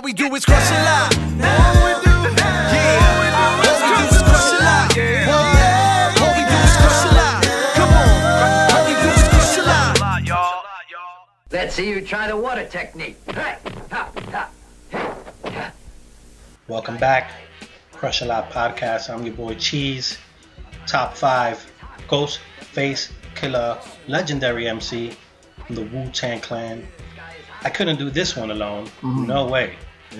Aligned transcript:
All 0.00 0.04
we 0.04 0.14
do 0.14 0.34
is 0.34 0.46
crush 0.46 0.70
a 0.70 0.82
lot. 0.82 1.14
All 1.14 1.74
we 1.84 1.92
do, 2.00 2.14
yeah. 2.40 3.04
All 3.04 3.20
we 3.20 4.00
do 4.00 4.16
is 4.16 4.22
crush 4.22 4.48
a 4.48 4.64
lot. 4.64 4.96
What? 5.28 6.22
All 6.22 6.32
we 6.38 6.42
do 6.48 6.56
is 6.56 6.76
crush 6.80 7.04
a 7.04 7.12
lot. 7.20 7.44
Come 7.74 7.92
on. 7.92 8.08
All 8.72 8.82
we 8.86 8.94
do 8.96 9.08
is 9.20 9.28
crush 9.28 9.58
a 9.58 9.62
lot. 9.62 10.00
Let's 11.52 11.74
see 11.74 11.90
you 11.90 12.00
try 12.00 12.28
the 12.28 12.36
water 12.38 12.64
technique. 12.64 13.18
Hey, 13.26 13.58
ha, 13.90 14.10
ha. 14.90 15.72
Welcome 16.66 16.96
back, 16.96 17.32
Crush 17.92 18.22
a 18.22 18.24
Lot 18.24 18.50
podcast. 18.50 19.10
I'm 19.10 19.26
your 19.26 19.34
boy 19.34 19.54
Cheese. 19.56 20.16
Top 20.86 21.14
five, 21.14 21.70
Ghost 22.08 22.40
Face 22.72 23.12
Killer, 23.34 23.78
legendary 24.08 24.66
MC 24.66 25.14
from 25.66 25.74
the 25.74 25.82
Wu 25.82 26.08
Tang 26.10 26.40
Clan. 26.40 26.88
I 27.62 27.68
couldn't 27.68 27.98
do 27.98 28.08
this 28.08 28.34
one 28.34 28.50
alone. 28.50 28.86
Mm-hmm. 28.86 29.26
No 29.26 29.46
way. 29.46 29.76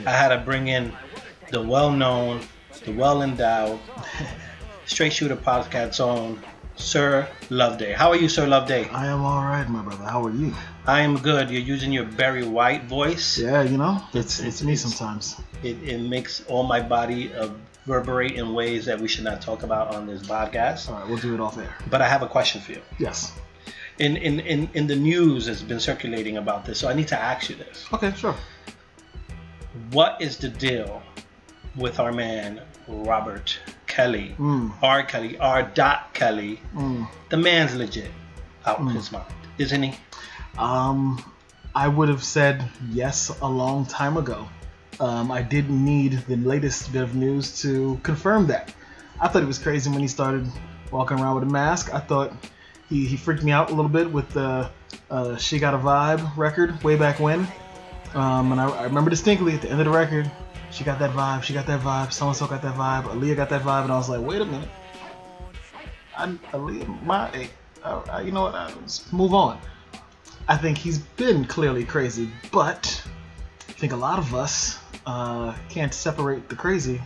I 0.06 0.10
had 0.10 0.28
to 0.28 0.38
bring 0.38 0.68
in 0.68 0.92
the 1.50 1.60
well-known, 1.62 2.40
the 2.84 2.92
well-endowed, 2.92 3.78
straight 4.86 5.12
shooter 5.12 5.36
podcast 5.36 6.00
own 6.00 6.40
Sir 6.76 7.28
Loveday. 7.50 7.92
How 7.92 8.10
are 8.10 8.16
you, 8.16 8.28
Sir 8.28 8.46
Loveday? 8.46 8.88
I 8.90 9.06
am 9.06 9.22
all 9.24 9.42
right, 9.42 9.68
my 9.68 9.82
brother. 9.82 10.04
How 10.04 10.24
are 10.24 10.30
you? 10.30 10.54
I 10.86 11.00
am 11.02 11.18
good. 11.18 11.50
You're 11.50 11.60
using 11.60 11.92
your 11.92 12.04
Barry 12.04 12.44
White 12.46 12.84
voice. 12.84 13.38
Yeah, 13.38 13.62
you 13.62 13.76
know, 13.76 14.00
it's 14.14 14.38
It's- 14.40 14.62
me 14.62 14.76
sometimes. 14.76 15.36
It, 15.62 15.76
it 15.82 15.98
makes 15.98 16.42
all 16.48 16.62
my 16.62 16.80
body 16.80 17.30
reverberate 17.86 18.32
in 18.32 18.54
ways 18.54 18.86
that 18.86 18.98
we 18.98 19.08
should 19.08 19.24
not 19.24 19.42
talk 19.42 19.62
about 19.62 19.94
on 19.94 20.06
this 20.06 20.22
podcast. 20.22 20.88
All 20.88 20.98
right, 20.98 21.06
we'll 21.08 21.18
do 21.18 21.34
it 21.34 21.40
off 21.40 21.58
air. 21.58 21.74
But 21.90 22.00
I 22.00 22.08
have 22.08 22.22
a 22.22 22.28
question 22.28 22.60
for 22.62 22.72
you. 22.72 22.80
Yes. 22.98 23.32
In, 23.98 24.16
in, 24.16 24.40
in, 24.40 24.70
in 24.72 24.86
the 24.86 24.96
news 24.96 25.46
it's 25.48 25.60
been 25.60 25.80
circulating 25.80 26.38
about 26.38 26.64
this, 26.64 26.78
so 26.78 26.88
I 26.88 26.94
need 26.94 27.08
to 27.08 27.20
ask 27.20 27.50
you 27.50 27.56
this. 27.56 27.86
Okay, 27.92 28.12
sure. 28.16 28.34
What 29.92 30.20
is 30.20 30.36
the 30.36 30.48
deal 30.48 31.02
with 31.76 32.00
our 32.00 32.12
man 32.12 32.60
Robert 32.88 33.58
Kelly? 33.86 34.34
Mm. 34.38 34.72
R. 34.82 35.04
Kelly, 35.04 35.38
R. 35.38 35.62
Dot 35.62 36.12
Kelly. 36.12 36.60
Mm. 36.74 37.08
The 37.28 37.36
man's 37.36 37.74
legit 37.74 38.10
out 38.66 38.80
of 38.80 38.90
his 38.92 39.12
mind, 39.12 39.32
isn't 39.58 39.82
he? 39.82 39.94
Um, 40.58 41.22
I 41.74 41.86
would 41.86 42.08
have 42.08 42.24
said 42.24 42.68
yes 42.90 43.30
a 43.40 43.48
long 43.48 43.86
time 43.86 44.16
ago. 44.16 44.48
Um, 44.98 45.30
I 45.30 45.42
didn't 45.42 45.82
need 45.82 46.12
the 46.26 46.36
latest 46.36 46.92
bit 46.92 47.02
of 47.02 47.14
news 47.14 47.62
to 47.62 47.98
confirm 48.02 48.48
that. 48.48 48.74
I 49.20 49.28
thought 49.28 49.42
it 49.42 49.46
was 49.46 49.58
crazy 49.58 49.88
when 49.90 50.00
he 50.00 50.08
started 50.08 50.46
walking 50.90 51.18
around 51.18 51.36
with 51.36 51.44
a 51.44 51.52
mask. 51.52 51.94
I 51.94 52.00
thought 52.00 52.32
he, 52.88 53.06
he 53.06 53.16
freaked 53.16 53.44
me 53.44 53.52
out 53.52 53.70
a 53.70 53.74
little 53.74 53.90
bit 53.90 54.10
with 54.12 54.28
the 54.30 54.68
uh, 55.10 55.36
"She 55.36 55.58
Got 55.58 55.74
a 55.74 55.78
Vibe" 55.78 56.36
record 56.36 56.82
way 56.82 56.96
back 56.96 57.20
when. 57.20 57.46
Um, 58.14 58.52
and 58.52 58.60
I, 58.60 58.68
I 58.68 58.84
remember 58.84 59.10
distinctly 59.10 59.54
at 59.54 59.62
the 59.62 59.70
end 59.70 59.80
of 59.80 59.86
the 59.86 59.92
record, 59.92 60.30
she 60.70 60.84
got 60.84 60.98
that 60.98 61.10
vibe, 61.10 61.42
she 61.42 61.52
got 61.52 61.66
that 61.66 61.80
vibe, 61.80 62.12
so 62.12 62.26
and 62.28 62.36
so 62.36 62.46
got 62.46 62.62
that 62.62 62.74
vibe, 62.74 63.04
Aaliyah 63.04 63.36
got 63.36 63.50
that 63.50 63.62
vibe, 63.62 63.84
and 63.84 63.92
I 63.92 63.96
was 63.96 64.08
like, 64.08 64.20
wait 64.20 64.40
a 64.40 64.44
minute, 64.44 64.68
I, 66.16 66.26
Aaliyah, 66.26 67.04
my, 67.04 67.48
uh, 67.84 68.02
uh, 68.12 68.22
you 68.24 68.32
know 68.32 68.42
what? 68.42 68.54
Uh, 68.54 68.70
let's 68.80 69.12
move 69.12 69.32
on. 69.32 69.60
I 70.48 70.56
think 70.56 70.78
he's 70.78 70.98
been 70.98 71.44
clearly 71.44 71.84
crazy, 71.84 72.30
but 72.50 73.02
I 73.68 73.72
think 73.72 73.92
a 73.92 73.96
lot 73.96 74.18
of 74.18 74.34
us 74.34 74.78
uh, 75.06 75.54
can't 75.68 75.94
separate 75.94 76.48
the 76.48 76.56
crazy 76.56 77.00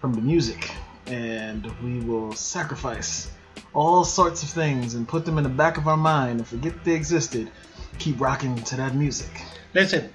from 0.00 0.14
the 0.14 0.20
music, 0.20 0.70
and 1.06 1.70
we 1.82 2.00
will 2.00 2.32
sacrifice 2.32 3.30
all 3.74 4.04
sorts 4.04 4.42
of 4.42 4.48
things 4.48 4.94
and 4.94 5.06
put 5.06 5.24
them 5.24 5.36
in 5.38 5.44
the 5.44 5.50
back 5.50 5.76
of 5.76 5.86
our 5.86 5.96
mind 5.96 6.38
and 6.38 6.48
forget 6.48 6.84
they 6.84 6.94
existed. 6.94 7.50
Keep 7.98 8.20
rocking 8.20 8.56
to 8.56 8.76
that 8.76 8.94
music. 8.94 9.30
Listen, 9.74 10.10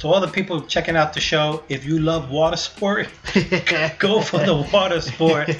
to 0.00 0.08
all 0.08 0.20
the 0.20 0.28
people 0.28 0.60
checking 0.62 0.96
out 0.96 1.12
the 1.12 1.20
show, 1.20 1.62
if 1.68 1.84
you 1.84 1.98
love 1.98 2.30
water 2.30 2.56
sport, 2.56 3.08
go 3.98 4.20
for 4.20 4.38
the 4.38 4.68
water 4.72 5.00
sport. 5.00 5.56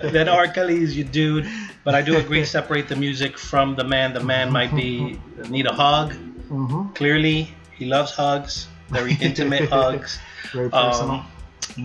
then 0.00 0.28
R. 0.28 0.46
Kelly 0.48 0.82
is 0.82 0.96
your 0.96 1.06
dude. 1.08 1.46
But 1.84 1.94
I 1.94 2.02
do 2.02 2.16
agree, 2.16 2.44
separate 2.44 2.88
the 2.88 2.96
music 2.96 3.38
from 3.38 3.74
the 3.76 3.84
man. 3.84 4.12
The 4.12 4.20
man 4.22 4.52
might 4.52 4.74
be 4.74 5.18
need 5.48 5.66
a 5.66 5.72
hug. 5.72 6.12
hmm 6.48 6.88
Clearly, 6.94 7.54
he 7.76 7.86
loves 7.86 8.12
hugs, 8.12 8.68
very 8.90 9.16
intimate 9.20 9.68
hugs. 9.76 10.18
Very 10.52 10.70
personal. 10.70 11.16
Um, 11.20 11.26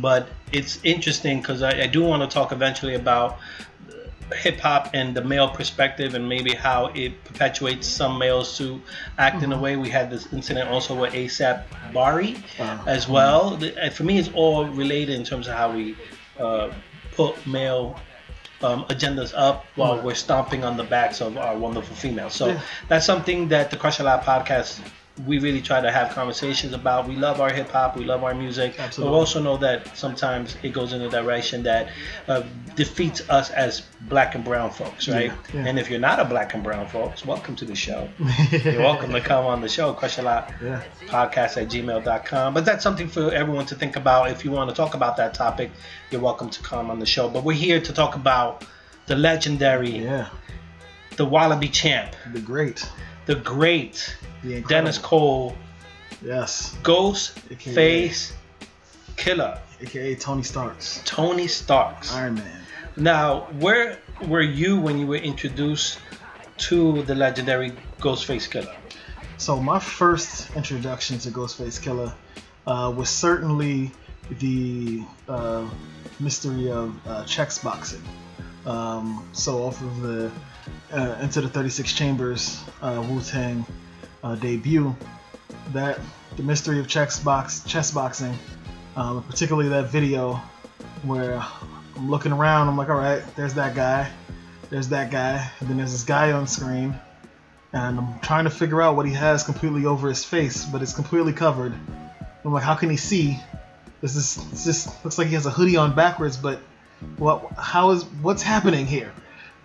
but 0.02 0.30
it's 0.52 0.80
interesting 0.84 1.40
because 1.40 1.62
I, 1.62 1.84
I 1.84 1.88
do 1.88 2.04
want 2.04 2.22
to 2.30 2.34
talk 2.34 2.52
eventually 2.52 2.96
about 2.96 3.38
hip 4.34 4.59
hop 4.59 4.90
and 4.94 5.16
the 5.16 5.24
male 5.24 5.47
perspective 5.50 6.16
and 6.16 6.28
maybe 6.28 6.53
how 6.53 6.88
it 6.96 7.24
perpetuates 7.25 7.88
some 7.88 8.18
males 8.18 8.58
to 8.58 8.81
act 9.18 9.44
in 9.44 9.52
a 9.53 9.59
way. 9.59 9.75
We 9.75 9.90
had 9.90 10.09
this 10.09 10.31
incident 10.34 10.69
also 10.69 10.96
with 11.00 11.13
ASAP 11.13 11.63
Bari 11.94 12.35
Uh, 12.59 12.78
as 12.88 13.08
well. 13.08 13.53
And 13.80 13.94
For 13.94 14.03
me, 14.03 14.18
it's 14.18 14.30
all 14.34 14.66
related 14.66 15.16
in 15.16 15.24
terms 15.24 15.47
of 15.47 15.53
how 15.56 15.72
we 15.72 15.96
uh, 16.40 16.72
put 17.12 17.46
male 17.46 18.00
um, 18.62 18.84
agendas 18.85 19.31
up 19.35 19.66
while 19.75 19.96
Right. 19.96 20.03
we're 20.06 20.16
stomping 20.16 20.64
on 20.64 20.75
the 20.78 20.84
backs 20.84 21.22
of 21.22 21.38
our 21.38 21.56
wonderful 21.58 21.96
females. 21.96 22.34
So 22.34 22.47
Yeah. 22.47 22.59
that's 22.88 23.06
something 23.06 23.50
that 23.50 23.69
the 23.69 23.78
Crush 23.78 24.00
a 24.00 24.03
Lot 24.03 24.24
podcast 24.24 24.80
we 25.26 25.40
really 25.40 25.62
try 25.62 25.80
to 25.80 25.90
have 25.92 26.09
conversations 26.12 26.74
about. 26.74 27.08
We 27.08 27.16
love 27.16 27.40
our 27.40 27.50
hip 27.50 27.70
hop, 27.70 27.96
we 27.96 28.03
love 28.03 28.24
our 28.26 28.34
music, 28.36 28.78
Absolutely. 28.78 29.09
but 29.09 29.14
we 29.14 29.18
also 29.20 29.42
know 29.42 29.56
that 29.58 29.96
sometimes 29.98 30.58
it 30.62 30.74
goes 30.74 30.92
in 30.92 31.02
a 31.02 31.09
direction 31.09 31.64
that 31.64 31.90
uh, 32.28 32.44
defeats 32.76 33.28
us 33.30 33.50
as 33.52 33.81
black 34.09 34.36
and 34.36 34.44
brown 34.44 34.70
folks, 34.72 35.08
right? 35.08 35.28
Yeah, 35.28 35.34
yeah. 35.62 35.66
And 35.68 35.80
if 35.80 35.90
you're 35.90 36.02
not 36.02 36.20
a 36.20 36.26
black 36.26 36.53
and 36.53 36.62
brown 36.62 36.88
folks, 36.90 37.26
welcome 37.26 37.56
to 37.56 37.66
the 37.66 37.76
show. 37.76 38.09
You're 38.52 38.80
welcome 38.81 39.14
to 39.14 39.22
come 39.22 39.46
on 39.46 39.62
the 39.62 39.70
show, 39.70 39.94
Crush 39.94 40.18
a 40.18 40.22
Lot 40.22 40.53
Yeah. 40.62 40.84
podcast 41.08 41.56
at 41.62 41.70
gmail.com. 41.70 42.53
But 42.53 42.66
that's 42.66 42.84
something 42.84 43.08
for 43.08 43.32
everyone 43.32 43.66
to 43.68 43.76
think 43.76 43.96
about. 43.96 44.32
If 44.32 44.44
you 44.44 44.52
want 44.52 44.70
to 44.70 44.76
talk 44.76 44.96
about 44.96 45.16
that 45.18 45.34
topic, 45.34 45.72
you're 46.12 46.20
welcome 46.22 46.50
to 46.50 46.62
come 46.62 46.92
on 46.92 47.00
the 47.00 47.06
show. 47.06 47.30
But 47.30 47.46
we're 47.46 47.53
here 47.53 47.80
to 47.80 47.94
talk 47.94 48.16
about 48.16 48.66
the 49.08 49.16
legendary, 49.16 50.00
Yeah. 50.00 50.28
the 51.16 51.26
Wallaby 51.26 51.70
champ, 51.70 52.16
The 52.34 52.42
great. 52.42 52.86
The 53.25 53.36
great 53.36 54.16
The. 54.44 54.62
Dennis 54.62 54.97
Cole, 54.97 55.56
Yes. 56.24 56.75
Ghost 56.84 57.38
AKA. 57.52 57.74
Face 57.74 58.34
Killah, 59.18 59.59
AKA 59.81 60.16
Tony 60.16 60.44
Starks. 60.44 61.02
Tony 61.06 61.47
Starks. 61.47 62.14
Iron 62.14 62.35
Man. 62.35 62.62
Now, 62.97 63.41
where 63.59 63.97
were 64.28 64.41
you 64.41 64.80
when 64.80 64.97
you 64.97 65.08
were 65.08 65.18
introduced 65.18 66.00
to 66.58 67.02
the 67.03 67.16
legendary 67.16 67.72
Ghostface 68.00 68.50
Killah? 68.50 68.75
So 69.38 69.59
my 69.59 69.80
first 69.80 70.56
introduction 70.56 71.19
to 71.19 71.30
Ghostface 71.30 71.80
Killah 71.81 72.14
uh, 72.68 72.91
was 72.96 73.09
certainly 73.09 73.91
the 74.40 75.03
uh, 75.28 75.68
mystery 76.19 76.72
of 76.72 76.96
uh, 77.08 77.25
chess 77.25 77.59
boxing. 77.59 78.02
Um, 78.66 79.28
so 79.34 79.64
off 79.64 79.81
of 79.81 80.02
the 80.02 80.31
uh, 80.92 81.18
Enter 81.20 81.42
the 81.42 81.50
36 81.50 81.94
Chambers 81.94 82.64
uh, 82.81 83.03
Wu 83.09 83.22
Tang 83.22 83.66
uh, 84.24 84.36
debut, 84.36 84.96
that 85.74 86.00
the 86.38 86.44
mystery 86.44 86.80
of 86.80 86.88
chess 86.88 87.20
box 87.20 87.64
chess 87.66 87.92
boxing, 87.92 88.38
um, 88.96 89.24
particularly 89.24 89.70
that 89.70 89.90
video 89.90 90.42
where 91.03 91.44
I'm 91.96 92.09
looking 92.09 92.31
around, 92.31 92.68
I'm 92.68 92.78
like, 92.78 92.90
all 92.90 92.98
right, 92.98 93.24
there's 93.36 93.53
that 93.56 93.76
guy, 93.76 94.12
there's 94.70 94.90
that 94.90 95.12
guy, 95.12 95.50
and 95.59 95.70
then 95.70 95.78
there's 95.78 95.92
this 95.92 96.03
guy 96.03 96.31
on 96.31 96.48
screen 96.48 97.00
and 97.76 98.00
I'm 98.00 98.20
trying 98.20 98.46
to 98.46 98.50
figure 98.50 98.82
out 98.82 98.96
what 98.96 99.06
he 99.06 99.14
has 99.14 99.44
completely 99.44 99.86
over 99.86 100.08
his 100.08 100.24
face, 100.24 100.64
but 100.64 100.82
it's 100.82 100.94
completely 100.94 101.34
covered. 101.34 101.74
I'm 102.44 102.53
like, 102.53 102.64
how 102.64 102.76
can 102.76 102.90
he 102.90 102.96
see? 102.96 103.38
This 104.02 104.16
is 104.16 104.64
this 104.64 104.88
looks 105.03 105.18
like 105.18 105.28
he 105.28 105.34
has 105.34 105.46
a 105.46 105.50
hoodie 105.50 105.76
on 105.76 105.94
backwards, 105.94 106.38
but 106.38 106.59
what? 107.18 107.52
How 107.58 107.92
is 107.92 108.03
what's 108.22 108.44
happening 108.44 108.86
here? 108.86 109.12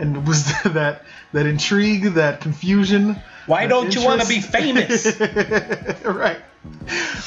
And 0.00 0.26
was 0.26 0.44
that 0.64 1.02
that 1.32 1.46
intrigue, 1.46 2.14
that 2.14 2.40
confusion. 2.40 3.16
Why 3.46 3.62
that 3.66 3.68
don't 3.70 3.94
you 3.94 4.02
want 4.04 4.20
to 4.22 4.28
be 4.28 4.40
famous? 4.40 5.04
right. 6.04 6.40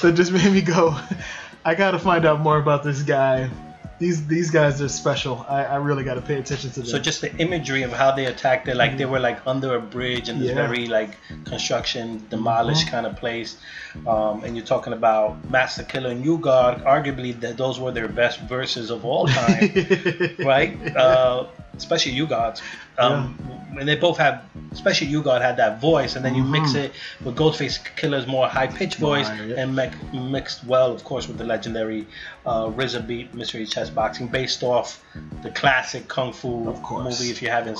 That 0.01 0.13
just 0.15 0.31
made 0.31 0.51
me 0.51 0.61
go. 0.61 0.97
I 1.65 1.75
gotta 1.75 1.99
find 1.99 2.25
out 2.25 2.39
more 2.41 2.57
about 2.57 2.83
this 2.83 3.03
guy. 3.03 3.49
These 3.99 4.27
these 4.27 4.51
guys 4.51 4.81
are 4.81 4.89
special. 4.89 5.45
I, 5.47 5.63
I 5.63 5.75
really 5.77 6.03
gotta 6.03 6.21
pay 6.21 6.35
attention 6.39 6.71
to 6.71 6.79
them. 6.81 6.89
So 6.89 6.99
just 6.99 7.21
the 7.21 7.33
imagery 7.37 7.83
of 7.83 7.91
how 7.93 8.11
they 8.11 8.25
attacked 8.25 8.67
it, 8.67 8.75
like 8.75 8.97
they 8.97 9.05
were 9.05 9.19
like 9.19 9.39
under 9.47 9.75
a 9.75 9.79
bridge 9.79 10.27
in 10.29 10.39
this 10.39 10.49
Yeah. 10.49 10.67
very 10.67 10.87
like 10.87 11.15
construction 11.45 12.25
demolished 12.29 12.87
Mhm. 12.87 12.91
kind 12.91 13.05
of 13.05 13.15
place. 13.15 13.55
Um, 14.07 14.43
and 14.43 14.57
you're 14.57 14.65
talking 14.65 14.91
about 14.93 15.47
Masta 15.49 15.83
Killa 15.83 16.09
and 16.09 16.25
U-God, 16.25 16.83
arguably 16.83 17.39
that 17.41 17.55
those 17.57 17.79
were 17.79 17.91
their 17.91 18.07
best 18.09 18.41
verses 18.41 18.89
of 18.89 19.05
all 19.05 19.27
time, 19.27 19.69
right? 20.39 20.75
Uh, 20.97 21.45
especially 21.77 22.13
U-Gods. 22.13 22.61
Um, 22.97 23.37
And 23.75 23.87
they 23.87 23.95
both 23.95 24.17
have, 24.19 24.43
especially 24.71 25.07
U-God 25.07 25.41
had 25.41 25.57
that 25.57 25.81
voice, 25.81 26.15
and 26.15 26.23
then 26.23 26.35
you 26.35 26.43
mix 26.43 26.73
Mhm. 26.73 26.83
it 26.83 26.91
with 27.25 27.35
Ghostface 27.35 27.79
Killah's 27.95 28.27
more 28.27 28.47
high 28.47 28.67
pitched 28.67 28.97
voice, 28.97 29.27
Right, 29.27 29.47
yeah. 29.47 29.55
and 29.61 29.75
mix, 29.75 29.95
mixed 30.13 30.63
well, 30.63 30.91
of 30.93 31.03
course, 31.03 31.27
with 31.27 31.39
the 31.39 31.43
legendary 31.43 32.05
uh, 32.45 32.65
RZA 32.67 33.07
beat 33.07 33.33
Mystery 33.33 33.65
Chess 33.65 33.89
Boxing, 33.89 34.27
based 34.27 34.63
off 34.63 35.03
the 35.43 35.49
classic 35.51 36.07
kung 36.07 36.33
fu 36.33 36.59
movie. 36.63 37.29
If 37.29 37.41
you 37.41 37.49
haven't 37.49 37.77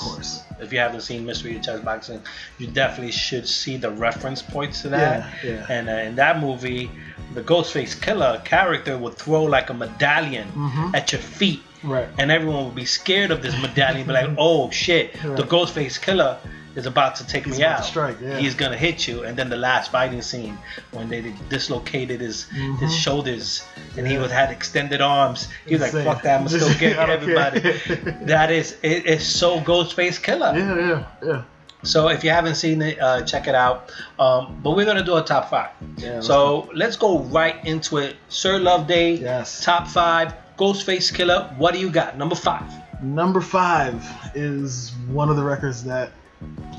if 0.60 0.72
you 0.72 0.78
haven't 0.78 1.02
seen 1.02 1.26
Mystery 1.26 1.56
of 1.56 1.62
Chess 1.62 1.80
Boxing, 1.80 2.20
you 2.58 2.66
definitely 2.68 3.12
should 3.12 3.46
see 3.48 3.76
the 3.76 3.90
reference 3.90 4.40
points 4.42 4.82
to 4.82 4.88
that. 4.90 5.26
Yeah, 5.44 5.50
yeah. 5.50 5.66
And 5.68 5.88
uh, 5.88 5.92
in 5.92 6.14
that 6.16 6.40
movie, 6.40 6.90
the 7.34 7.42
Ghostface 7.42 8.00
Killer 8.00 8.40
character 8.44 8.96
would 8.96 9.14
throw 9.16 9.42
like 9.44 9.70
a 9.70 9.74
medallion 9.74 10.48
Mhm. 10.54 10.94
at 10.94 11.12
your 11.12 11.20
feet. 11.20 11.62
Right. 11.82 12.08
And 12.18 12.30
everyone 12.30 12.64
would 12.64 12.74
be 12.74 12.86
scared 12.86 13.30
of 13.30 13.42
this 13.42 13.54
medallion, 13.60 14.06
be 14.06 14.12
like, 14.14 14.30
"Oh 14.38 14.70
shit, 14.70 15.12
the 15.22 15.42
Ghostface 15.42 16.00
Killer 16.00 16.38
is 16.76 16.86
about 16.86 17.16
to 17.16 17.26
take 17.26 17.44
He's 17.44 17.58
me 17.58 17.64
out. 17.64 17.84
strike, 17.84 18.16
yeah. 18.20 18.38
He's 18.38 18.54
gonna 18.54 18.76
hit 18.76 19.06
you." 19.08 19.22
And 19.24 19.36
then 19.36 19.48
the 19.50 19.56
last 19.56 19.90
fighting 19.92 20.22
scene 20.22 20.58
when 20.92 21.08
they 21.08 21.32
dislocated 21.48 22.20
his 22.20 22.44
his 22.80 22.92
Mhm. 22.92 22.98
shoulders 23.04 23.64
and 23.96 24.06
he 24.06 24.14
Yeah. 24.14 24.20
was 24.22 24.30
had 24.32 24.50
extended 24.50 25.00
arms. 25.00 25.48
He 25.66 25.74
was 25.76 25.82
like, 25.94 26.04
"Fuck 26.04 26.22
that, 26.22 26.40
I'm 26.40 26.48
still 26.48 26.72
getting 26.78 26.98
everybody." 26.98 27.60
that 28.26 28.50
is, 28.50 28.76
it, 28.82 29.06
it's 29.06 29.26
so 29.26 29.60
Ghostface 29.60 30.20
Killer. 30.22 30.52
Yeah, 30.56 30.78
yeah, 30.88 31.04
yeah. 31.22 31.42
So 31.82 32.08
if 32.08 32.24
you 32.24 32.30
haven't 32.30 32.54
seen 32.54 32.80
it, 32.80 32.98
uh, 33.00 33.22
check 33.22 33.46
it 33.46 33.54
out. 33.54 33.92
Um, 34.18 34.58
but 34.62 34.70
we're 34.74 34.86
gonna 34.86 35.04
do 35.04 35.16
a 35.16 35.22
top 35.22 35.50
five. 35.50 35.68
Yeah, 35.98 36.20
so 36.20 36.68
let's 36.74 36.96
go 36.96 37.18
right 37.18 37.56
into 37.66 37.98
it. 37.98 38.16
Sir 38.28 38.58
Love 38.58 38.86
Day, 38.86 39.14
Yes. 39.16 39.62
top 39.62 39.86
five. 39.88 40.32
Ghostface 40.58 41.12
Killah. 41.12 41.56
What 41.58 41.74
do 41.74 41.80
you 41.80 41.90
got? 41.90 42.16
Number 42.16 42.34
five. 42.36 42.62
Number 43.02 43.40
five 43.42 44.02
is 44.34 44.92
one 45.10 45.28
of 45.28 45.36
the 45.36 45.42
records 45.44 45.84
that 45.84 46.10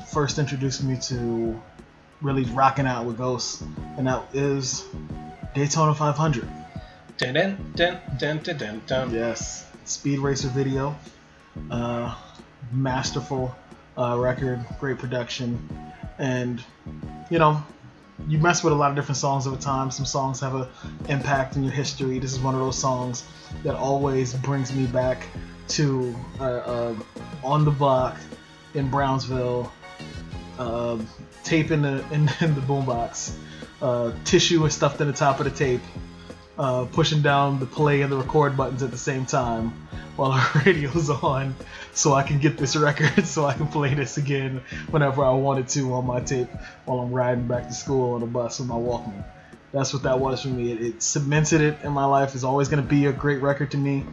first 0.08 0.38
introduced 0.38 0.82
me 0.82 0.98
to 1.02 1.60
really 2.22 2.44
rocking 2.44 2.86
out 2.86 3.04
with 3.04 3.18
Ghost, 3.18 3.62
and 3.96 4.06
that 4.06 4.24
is 4.32 4.84
Daytona 5.54 5.94
500. 5.94 6.48
Dun, 7.18 7.34
dun, 7.34 7.72
dun, 7.74 8.00
dun, 8.18 8.38
dun, 8.42 8.56
dun, 8.56 8.82
dun. 8.86 9.14
Yes, 9.14 9.66
Speed 9.84 10.18
Racer 10.18 10.48
video, 10.48 10.96
uh, 11.70 12.14
masterful 12.72 13.54
uh, 13.96 14.16
record, 14.18 14.64
great 14.80 14.98
production, 14.98 15.68
and 16.18 16.62
you 17.30 17.38
know, 17.38 17.62
you 18.28 18.38
mess 18.38 18.64
with 18.64 18.72
a 18.72 18.76
lot 18.76 18.90
of 18.90 18.96
different 18.96 19.18
songs 19.18 19.46
over 19.46 19.56
time. 19.56 19.90
Some 19.90 20.06
songs 20.06 20.40
have 20.40 20.54
an 20.54 20.68
impact 21.08 21.56
in 21.56 21.62
your 21.62 21.72
history. 21.72 22.18
This 22.18 22.32
is 22.32 22.38
one 22.38 22.54
of 22.54 22.60
those 22.60 22.78
songs 22.78 23.24
that 23.62 23.74
always 23.74 24.34
brings 24.34 24.74
me 24.74 24.86
back 24.86 25.26
to 25.68 26.14
uh, 26.40 26.44
uh, 26.44 26.94
on 27.42 27.64
the 27.64 27.70
block 27.70 28.16
in 28.76 28.88
Brownsville, 28.90 29.72
uh, 30.58 30.98
tape 31.42 31.70
in 31.70 31.82
the 31.82 32.04
in, 32.12 32.30
in 32.40 32.54
the 32.54 32.60
boombox, 32.60 33.34
uh, 33.82 34.12
tissue 34.24 34.64
is 34.64 34.74
stuffed 34.74 35.00
in 35.00 35.06
the 35.06 35.12
top 35.12 35.40
of 35.40 35.44
the 35.44 35.50
tape 35.50 35.82
uh, 36.58 36.86
pushing 36.86 37.22
down 37.22 37.60
the 37.60 37.66
play 37.66 38.02
and 38.02 38.10
the 38.10 38.16
record 38.16 38.56
buttons 38.56 38.82
at 38.82 38.90
the 38.90 38.98
same 38.98 39.26
time 39.26 39.88
while 40.16 40.32
our 40.32 40.50
radio's 40.64 41.10
on 41.10 41.54
so 41.92 42.14
I 42.14 42.22
can 42.22 42.38
get 42.38 42.56
this 42.56 42.76
record 42.76 43.26
so 43.26 43.44
I 43.44 43.52
can 43.52 43.68
play 43.68 43.94
this 43.94 44.16
again 44.16 44.62
whenever 44.90 45.24
I 45.24 45.32
wanted 45.32 45.68
to 45.70 45.92
on 45.94 46.06
my 46.06 46.20
tape 46.20 46.48
while 46.84 47.00
I'm 47.00 47.12
riding 47.12 47.46
back 47.46 47.68
to 47.68 47.74
school 47.74 48.14
on 48.14 48.20
the 48.20 48.26
bus 48.26 48.58
with 48.58 48.68
my 48.68 48.74
Walkman. 48.74 49.24
That's 49.76 49.92
what 49.92 50.02
that 50.04 50.18
was 50.18 50.40
for 50.42 50.48
me. 50.48 50.72
It, 50.72 50.80
it 50.80 51.02
cemented 51.02 51.60
it 51.60 51.76
in 51.84 51.92
my 51.92 52.06
life. 52.06 52.34
It's 52.34 52.44
always 52.44 52.68
going 52.68 52.82
to 52.82 52.88
be 52.88 53.06
a 53.06 53.12
great 53.12 53.42
record 53.42 53.70
to 53.72 53.76
me. 53.76 54.04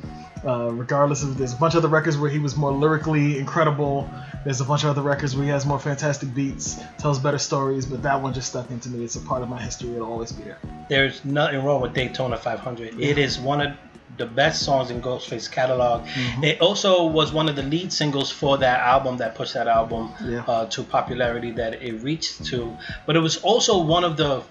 Uh, 0.46 0.70
regardless 0.74 1.24
of 1.24 1.38
there's 1.38 1.54
a 1.54 1.56
bunch 1.56 1.74
of 1.74 1.78
other 1.78 1.88
records 1.88 2.18
where 2.18 2.30
he 2.30 2.38
was 2.38 2.58
more 2.58 2.74
lyrically 2.74 3.40
incredible. 3.40 4.10
There's 4.44 4.60
a 4.60 4.66
bunch 4.66 4.84
of 4.84 4.90
other 4.90 5.02
records 5.02 5.38
where 5.38 5.46
he 5.46 5.50
has 5.52 5.66
more 5.66 5.80
fantastic 5.80 6.34
beats, 6.36 6.82
tells 6.98 7.18
better 7.18 7.38
stories, 7.38 7.86
but 7.86 8.04
that 8.04 8.22
one 8.22 8.34
just 8.34 8.50
stuck 8.50 8.70
into 8.70 8.90
me. 8.90 9.06
It's 9.06 9.16
a 9.16 9.22
part 9.22 9.42
of 9.42 9.48
my 9.48 9.62
history. 9.62 9.92
It'll 9.96 10.12
always 10.12 10.34
be 10.34 10.44
there. 10.44 10.60
There's 10.90 11.24
nothing 11.24 11.64
wrong 11.64 11.80
with 11.82 11.94
Daytona 11.94 12.36
500. 12.36 13.00
It 13.00 13.18
is 13.18 13.40
one 13.40 13.62
of 13.62 13.78
the 14.18 14.26
best 14.26 14.64
songs 14.64 14.92
in 14.92 15.02
Ghostface 15.02 15.50
catalog. 15.50 16.04
Mm-hmm. 16.06 16.44
It 16.44 16.60
also 16.62 17.06
was 17.06 17.32
one 17.32 17.48
of 17.48 17.56
the 17.56 17.64
lead 17.64 17.94
singles 17.94 18.30
for 18.30 18.58
that 18.58 18.82
album 18.82 19.16
that 19.18 19.36
pushed 19.36 19.54
that 19.54 19.70
album 19.70 20.12
Yeah. 20.26 20.44
uh, 20.46 20.66
to 20.68 20.84
popularity 20.84 21.52
that 21.52 21.82
it 21.82 22.04
reached 22.04 22.44
to. 22.48 22.78
But 23.06 23.16
it 23.16 23.22
was 23.22 23.38
also 23.38 23.82
one 23.82 24.04
of 24.04 24.18
the 24.18 24.44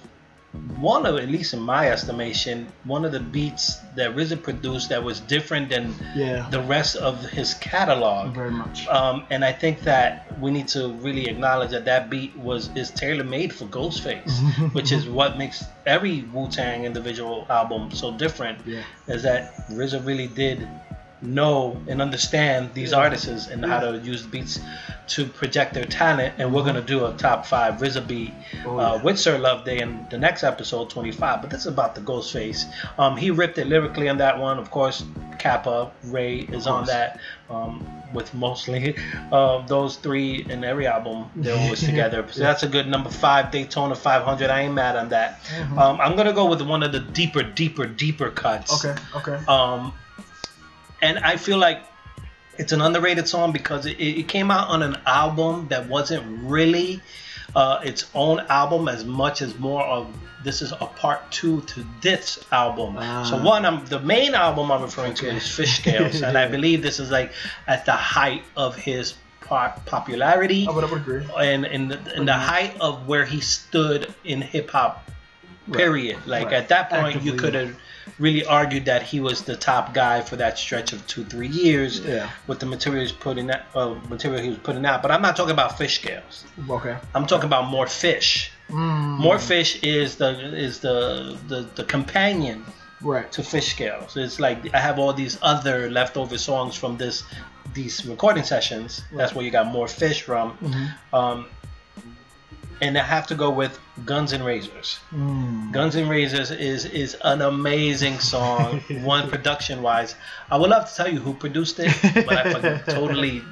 one 0.78 1.06
of 1.06 1.16
at 1.16 1.28
least 1.31 1.54
in 1.54 1.60
my 1.60 1.88
estimation 1.88 2.66
one 2.84 3.04
of 3.06 3.12
the 3.12 3.20
beats 3.20 3.76
that 3.96 4.14
RZA 4.14 4.43
produced 4.43 4.90
that 4.90 5.02
was 5.02 5.20
different 5.20 5.70
than 5.70 5.94
Yeah. 6.14 6.46
the 6.50 6.60
rest 6.60 6.96
of 6.96 7.25
his 7.31 7.54
catalog. 7.54 8.34
Very 8.34 8.50
much. 8.50 8.87
Um, 8.88 9.25
and 9.31 9.44
I 9.44 9.52
think 9.52 9.81
that 9.82 10.38
we 10.40 10.50
need 10.50 10.69
to 10.69 10.93
really 10.94 11.26
acknowledge 11.28 11.70
that 11.70 11.87
that 11.87 12.10
beat 12.10 12.37
was 12.37 12.69
is 12.76 12.90
tailor 12.90 13.25
made 13.25 13.52
for 13.54 13.64
Ghostface, 13.66 14.32
which 14.75 14.93
is 14.93 15.08
what 15.08 15.38
makes 15.38 15.64
every 15.87 16.22
Wu 16.34 16.49
Tang 16.49 16.84
individual 16.84 17.46
album 17.49 17.90
so 17.90 18.12
different. 18.16 18.58
Yeah. 18.66 18.82
Is 19.08 19.22
that 19.22 19.54
RZA 19.70 20.04
really 20.04 20.26
did 20.26 20.69
know 21.22 21.80
and 21.88 22.02
understand 22.02 22.74
these 22.74 22.92
artists 22.92 23.46
and 23.48 23.64
how 23.64 23.80
to 23.80 23.98
use 23.98 24.22
beats 24.22 24.58
to 25.08 25.26
project 25.26 25.74
their 25.74 25.84
talent. 25.84 26.34
And 26.38 26.52
we're 26.52 26.64
gonna 26.64 26.82
do 26.82 27.06
a 27.06 27.12
top 27.14 27.46
five 27.46 27.74
RZA 27.74 28.06
beat 28.06 28.32
Oh, 28.64 28.78
uh, 28.78 29.00
with 29.02 29.19
Sir 29.19 29.38
Love 29.38 29.64
Day 29.64 29.80
in 29.80 30.06
the 30.10 30.19
next 30.19 30.42
episode 30.44 30.90
25. 30.90 31.40
But 31.42 31.50
this 31.50 31.60
is 31.60 31.66
about 31.66 31.94
the 31.94 32.00
Ghostface. 32.00 32.64
Um, 32.98 33.16
he 33.16 33.30
ripped 33.30 33.58
it 33.58 33.66
lyrically 33.66 34.08
on 34.08 34.19
that 34.19 34.38
one. 34.38 34.58
Of 34.58 34.70
course, 34.70 35.04
Kappa 35.38 35.90
Ray 36.04 36.40
is 36.40 36.66
on 36.66 36.86
that. 36.86 37.20
Um, 37.50 37.86
with 38.14 38.32
mostly 38.34 38.94
uh, 39.32 39.66
those 39.66 39.96
three 39.96 40.44
in 40.48 40.64
every 40.64 40.86
album, 40.86 41.30
they're 41.36 41.58
always 41.58 41.80
together. 41.84 42.26
So 42.30 42.40
that's 42.40 42.62
a 42.62 42.68
good 42.68 42.86
number 42.86 43.10
five, 43.10 43.50
Daytona 43.50 43.94
500. 43.94 44.50
I 44.50 44.60
ain't 44.62 44.75
mad 44.75 44.96
on 44.96 45.08
that. 45.10 45.40
Um, 45.76 46.00
I'm 46.00 46.14
gonna 46.16 46.32
go 46.32 46.46
with 46.48 46.62
one 46.62 46.82
of 46.82 46.92
the 46.92 47.00
deeper, 47.00 47.42
deeper, 47.42 47.86
deeper 47.86 48.30
cuts. 48.30 48.84
Okay. 48.84 49.00
Okay. 49.16 49.44
Um, 49.46 49.92
and 51.02 51.19
I 51.19 51.37
feel 51.37 51.58
like 51.58 51.82
it's 52.58 52.72
an 52.72 52.81
underrated 52.81 53.28
song 53.28 53.52
because 53.52 53.87
it, 53.87 53.99
it 54.00 54.28
came 54.28 54.50
out 54.50 54.69
on 54.69 54.82
an 54.82 54.96
album 55.06 55.69
that 55.69 55.88
wasn't 55.88 56.25
really 56.49 57.00
uh, 57.54 57.81
its 57.84 58.08
own 58.14 58.40
album 58.49 58.88
as 58.88 59.04
much 59.04 59.43
as 59.43 59.58
more 59.58 59.82
of 59.84 60.06
this 60.44 60.60
is 60.62 60.72
a 60.72 60.87
part 60.87 61.31
two 61.31 61.60
to 61.62 61.84
this 62.00 62.44
album. 62.50 62.96
Ah. 62.99 63.22
so 63.25 63.40
one, 63.43 63.64
I'm 63.64 63.84
the 63.87 64.00
main 64.00 64.34
album 64.34 64.72
I'm 64.72 64.82
referring 64.82 65.14
to 65.14 65.28
is 65.28 65.49
Fish 65.49 65.78
Scales, 65.78 66.22
and 66.22 66.37
I 66.37 66.49
believe 66.56 66.82
this 66.82 66.99
is 66.99 67.10
like 67.10 67.32
at 67.66 67.84
the 67.84 67.93
height 67.93 68.43
of 68.56 68.75
his 68.76 69.14
pop- 69.40 69.84
popularity 69.87 70.66
I 70.69 70.72
would, 70.72 70.84
I 70.84 70.90
would 70.90 71.00
agree. 71.00 71.25
and 71.38 71.64
in 71.66 71.88
the, 71.88 72.16
in 72.16 72.25
the 72.26 72.32
height 72.34 72.75
of 72.81 73.06
where 73.06 73.25
he 73.25 73.40
stood 73.40 74.12
in 74.25 74.40
hip 74.40 74.70
hop. 74.70 75.08
Period. 75.72 76.19
Like 76.26 76.46
Right. 76.46 76.54
at 76.54 76.69
that 76.70 76.90
point, 76.90 77.22
you 77.22 77.34
could 77.34 77.54
have 77.54 77.76
really 78.19 78.44
argued 78.44 78.84
that 78.87 79.02
he 79.02 79.20
was 79.20 79.43
the 79.43 79.56
top 79.56 79.94
guy 79.94 80.20
for 80.22 80.37
that 80.37 80.58
stretch 80.58 80.93
of 80.93 81.06
two, 81.06 81.25
three 81.25 81.49
years 81.49 82.00
Yeah. 82.00 82.31
with 82.46 82.58
the 82.60 82.66
material 82.66 83.02
he's 83.02 83.12
putting 83.12 83.50
out, 83.50 83.60
uh, 83.75 83.94
material 84.08 84.40
he 84.43 84.49
was 84.50 84.58
putting 84.58 84.84
out. 84.87 85.02
But 85.02 85.10
I'm 85.10 85.22
not 85.22 85.37
talking 85.37 85.52
about 85.52 85.78
fish 85.78 85.96
scales. 86.00 86.44
Okay. 86.69 86.96
I'm 87.14 87.26
talking 87.26 87.46
about 87.46 87.66
more 87.69 87.87
fish. 87.87 88.50
Mm, 88.70 89.19
More 89.19 89.38
fish 89.38 89.78
is 89.82 90.16
the 90.16 90.31
is 90.56 90.81
the, 90.81 91.37
the 91.49 91.66
the 91.75 91.84
companion 91.84 92.64
Right. 93.02 93.31
to 93.32 93.43
fish 93.43 93.69
scales. 93.72 94.16
It's 94.16 94.38
like 94.40 94.58
I 94.75 94.78
have 94.78 94.99
all 94.99 95.12
these 95.12 95.37
other 95.42 95.90
leftover 95.90 96.38
songs 96.38 96.75
from 96.76 96.97
this 96.97 97.25
these 97.75 98.04
recording 98.06 98.44
sessions. 98.44 99.02
That's 99.12 99.35
where 99.35 99.44
you 99.44 99.50
got 99.50 99.66
more 99.66 99.88
fish 99.88 100.23
from. 100.23 100.52
Mm-hmm. 100.59 101.14
Um, 101.14 101.47
and 102.82 102.98
I 102.98 103.02
have 103.02 103.26
to 103.28 103.34
go 103.34 103.48
with 103.50 103.78
Guns 104.04 104.32
and 104.32 104.44
Razors. 104.44 104.98
Mm. 105.14 105.72
Guns 105.72 105.94
and 105.94 106.10
Razors 106.10 106.50
is 106.50 106.84
is 106.84 107.16
an 107.24 107.40
amazing 107.40 108.18
song. 108.18 108.80
one 109.14 109.30
production 109.30 109.80
wise, 109.82 110.14
I 110.50 110.56
would 110.58 110.68
love 110.70 110.88
to 110.90 110.94
tell 110.94 111.08
you 111.14 111.20
who 111.20 111.32
produced 111.32 111.78
it, 111.78 111.94
but 112.26 112.36
I 112.46 112.78
totally 112.86 113.42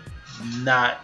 not 0.70 1.00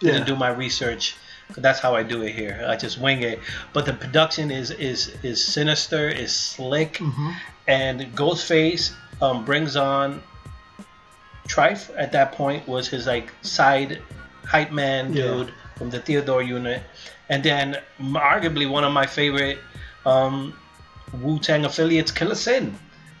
didn't 0.00 0.20
Yeah. 0.20 0.24
do 0.32 0.36
my 0.36 0.48
research. 0.48 1.16
That's 1.58 1.78
how 1.80 1.94
I 1.94 2.02
do 2.04 2.22
it 2.22 2.32
here. 2.34 2.64
I 2.66 2.76
just 2.76 2.96
wing 2.98 3.20
it. 3.22 3.38
But 3.74 3.84
the 3.84 3.92
production 3.92 4.50
is 4.50 4.70
is 4.70 5.12
is 5.22 5.44
sinister, 5.44 6.08
is 6.08 6.32
slick, 6.34 6.92
Mm-hmm. 7.02 7.30
and 7.68 8.00
Ghostface 8.16 8.92
um, 9.20 9.44
brings 9.44 9.76
on 9.76 10.22
Trife. 11.48 11.90
At 11.96 12.12
that 12.12 12.32
point, 12.32 12.66
was 12.68 12.88
his 12.88 13.06
like 13.06 13.32
side 13.42 14.00
hype 14.46 14.72
man 14.72 15.12
Yeah. 15.12 15.22
dude 15.24 15.52
from 15.76 15.90
the 15.90 16.00
Theodore 16.00 16.42
unit, 16.42 16.82
and 17.28 17.42
then 17.42 17.78
arguably 18.00 18.68
one 18.68 18.84
of 18.84 18.92
my 18.92 19.06
favorite 19.06 19.58
um, 20.06 20.54
Wu 21.22 21.38
Tang 21.38 21.64
affiliates, 21.64 22.10
Killa 22.10 22.34
Sin, 22.36 22.76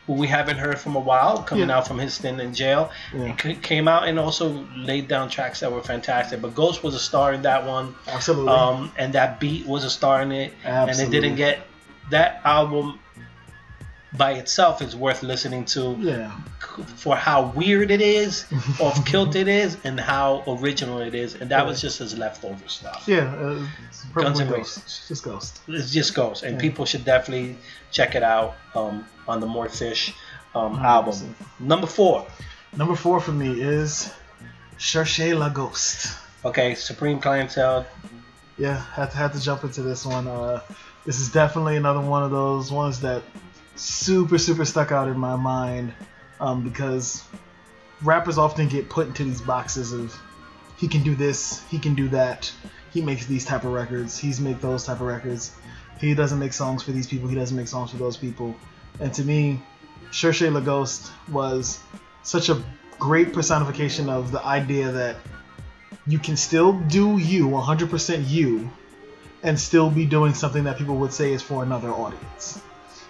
who 0.06 0.12
we 0.14 0.26
haven't 0.26 0.58
heard 0.58 0.78
from 0.78 0.96
a 0.96 1.00
while, 1.00 1.42
coming 1.42 1.68
Yeah. 1.68 1.78
out 1.78 1.88
from 1.88 1.98
his 1.98 2.12
stint 2.14 2.40
in 2.40 2.52
jail. 2.52 2.90
Yeah. 3.14 3.34
C- 3.40 3.54
came 3.54 3.88
out 3.88 4.06
and 4.06 4.18
also 4.18 4.66
laid 4.76 5.08
down 5.08 5.30
tracks 5.30 5.60
that 5.60 5.72
were 5.72 5.80
fantastic. 5.82 6.42
But 6.42 6.54
Ghost 6.54 6.82
was 6.82 6.94
a 6.94 6.98
star 6.98 7.32
in 7.32 7.42
that 7.42 7.64
one. 7.66 7.94
Absolutely. 8.06 8.52
Um, 8.52 8.92
and 8.98 9.12
that 9.14 9.40
beat 9.40 9.66
was 9.66 9.84
a 9.84 9.90
star 9.90 10.20
in 10.22 10.32
it, 10.32 10.52
and 10.64 10.90
it 10.90 11.10
didn't 11.10 11.36
get 11.36 11.66
that 12.10 12.40
album 12.44 12.98
by 14.16 14.32
itself 14.32 14.82
is 14.82 14.94
worth 14.94 15.22
listening 15.22 15.64
to 15.64 15.96
yeah. 15.98 16.30
For 16.96 17.16
how 17.16 17.52
weird 17.52 17.90
it 17.90 18.00
is, 18.00 18.46
off 18.80 19.04
kilt 19.06 19.36
it 19.36 19.48
is, 19.48 19.76
and 19.84 19.98
how 19.98 20.42
original 20.46 21.00
it 21.00 21.14
is, 21.14 21.34
and 21.34 21.50
that 21.50 21.66
was 21.66 21.80
just 21.80 21.98
his 21.98 22.16
leftover 22.18 22.68
stuff. 22.68 23.04
Yeah. 23.06 23.34
Uh, 23.34 23.66
Guns 24.14 24.40
Ghost. 24.40 24.50
Roses. 24.50 25.04
Just 25.08 25.24
Ghost. 25.24 25.60
It's 25.68 25.92
just 25.92 26.14
goes, 26.14 26.42
and 26.42 26.58
people 26.58 26.84
should 26.84 27.04
definitely 27.04 27.56
check 27.90 28.14
it 28.14 28.22
out 28.22 28.56
um, 28.74 29.06
on 29.26 29.40
the 29.40 29.46
More 29.46 29.68
Fish 29.68 30.14
um, 30.54 30.76
album. 30.76 31.34
Number 31.58 31.86
four, 31.86 32.26
Number 32.76 32.96
four 32.96 33.20
for 33.20 33.30
me 33.30 33.60
is 33.60 34.12
Cherchez 34.78 35.38
la 35.38 35.48
Ghost. 35.48 36.18
Okay, 36.44 36.74
Supreme 36.74 37.20
Clientele. 37.20 37.86
Yeah, 38.58 38.82
had 38.92 39.12
to, 39.12 39.16
had 39.16 39.32
to 39.32 39.40
jump 39.40 39.62
into 39.62 39.82
this 39.82 40.04
one. 40.04 40.26
Uh, 40.26 40.60
this 41.06 41.20
is 41.20 41.30
definitely 41.30 41.76
another 41.76 42.00
one 42.00 42.24
of 42.24 42.32
those 42.32 42.72
ones 42.72 43.00
that 43.00 43.22
super 43.76 44.38
super 44.38 44.64
stuck 44.64 44.92
out 44.92 45.08
in 45.08 45.18
my 45.18 45.36
mind 45.36 45.92
um, 46.40 46.62
because 46.62 47.24
rappers 48.02 48.38
often 48.38 48.68
get 48.68 48.88
put 48.88 49.06
into 49.06 49.24
these 49.24 49.40
boxes 49.40 49.92
of 49.92 50.14
he 50.76 50.88
can 50.88 51.02
do 51.02 51.14
this, 51.14 51.62
he 51.70 51.78
can 51.78 51.94
do 51.94 52.08
that, 52.08 52.52
he 52.92 53.00
makes 53.00 53.26
these 53.26 53.44
type 53.44 53.64
of 53.64 53.72
records, 53.72 54.18
he's 54.18 54.40
make 54.40 54.60
those 54.60 54.84
type 54.84 55.00
of 55.00 55.06
records. 55.06 55.52
He 56.00 56.14
doesn't 56.14 56.38
make 56.38 56.52
songs 56.52 56.82
for 56.82 56.92
these 56.92 57.06
people, 57.06 57.28
he 57.28 57.36
doesn't 57.36 57.56
make 57.56 57.68
songs 57.68 57.90
for 57.90 57.96
those 57.96 58.16
people. 58.16 58.54
And 59.00 59.12
to 59.14 59.24
me, 59.24 59.62
Cherche 60.10 60.42
Ghost 60.64 61.10
was 61.30 61.80
such 62.22 62.48
a 62.48 62.62
great 62.98 63.32
personification 63.32 64.08
of 64.08 64.32
the 64.32 64.44
idea 64.44 64.90
that 64.90 65.16
you 66.06 66.18
can 66.18 66.36
still 66.36 66.72
do 66.72 67.18
you 67.18 67.48
100% 67.48 68.28
you 68.28 68.70
and 69.42 69.58
still 69.58 69.90
be 69.90 70.04
doing 70.04 70.34
something 70.34 70.64
that 70.64 70.78
people 70.78 70.96
would 70.96 71.12
say 71.12 71.32
is 71.32 71.42
for 71.42 71.62
another 71.62 71.90
audience 71.90 72.60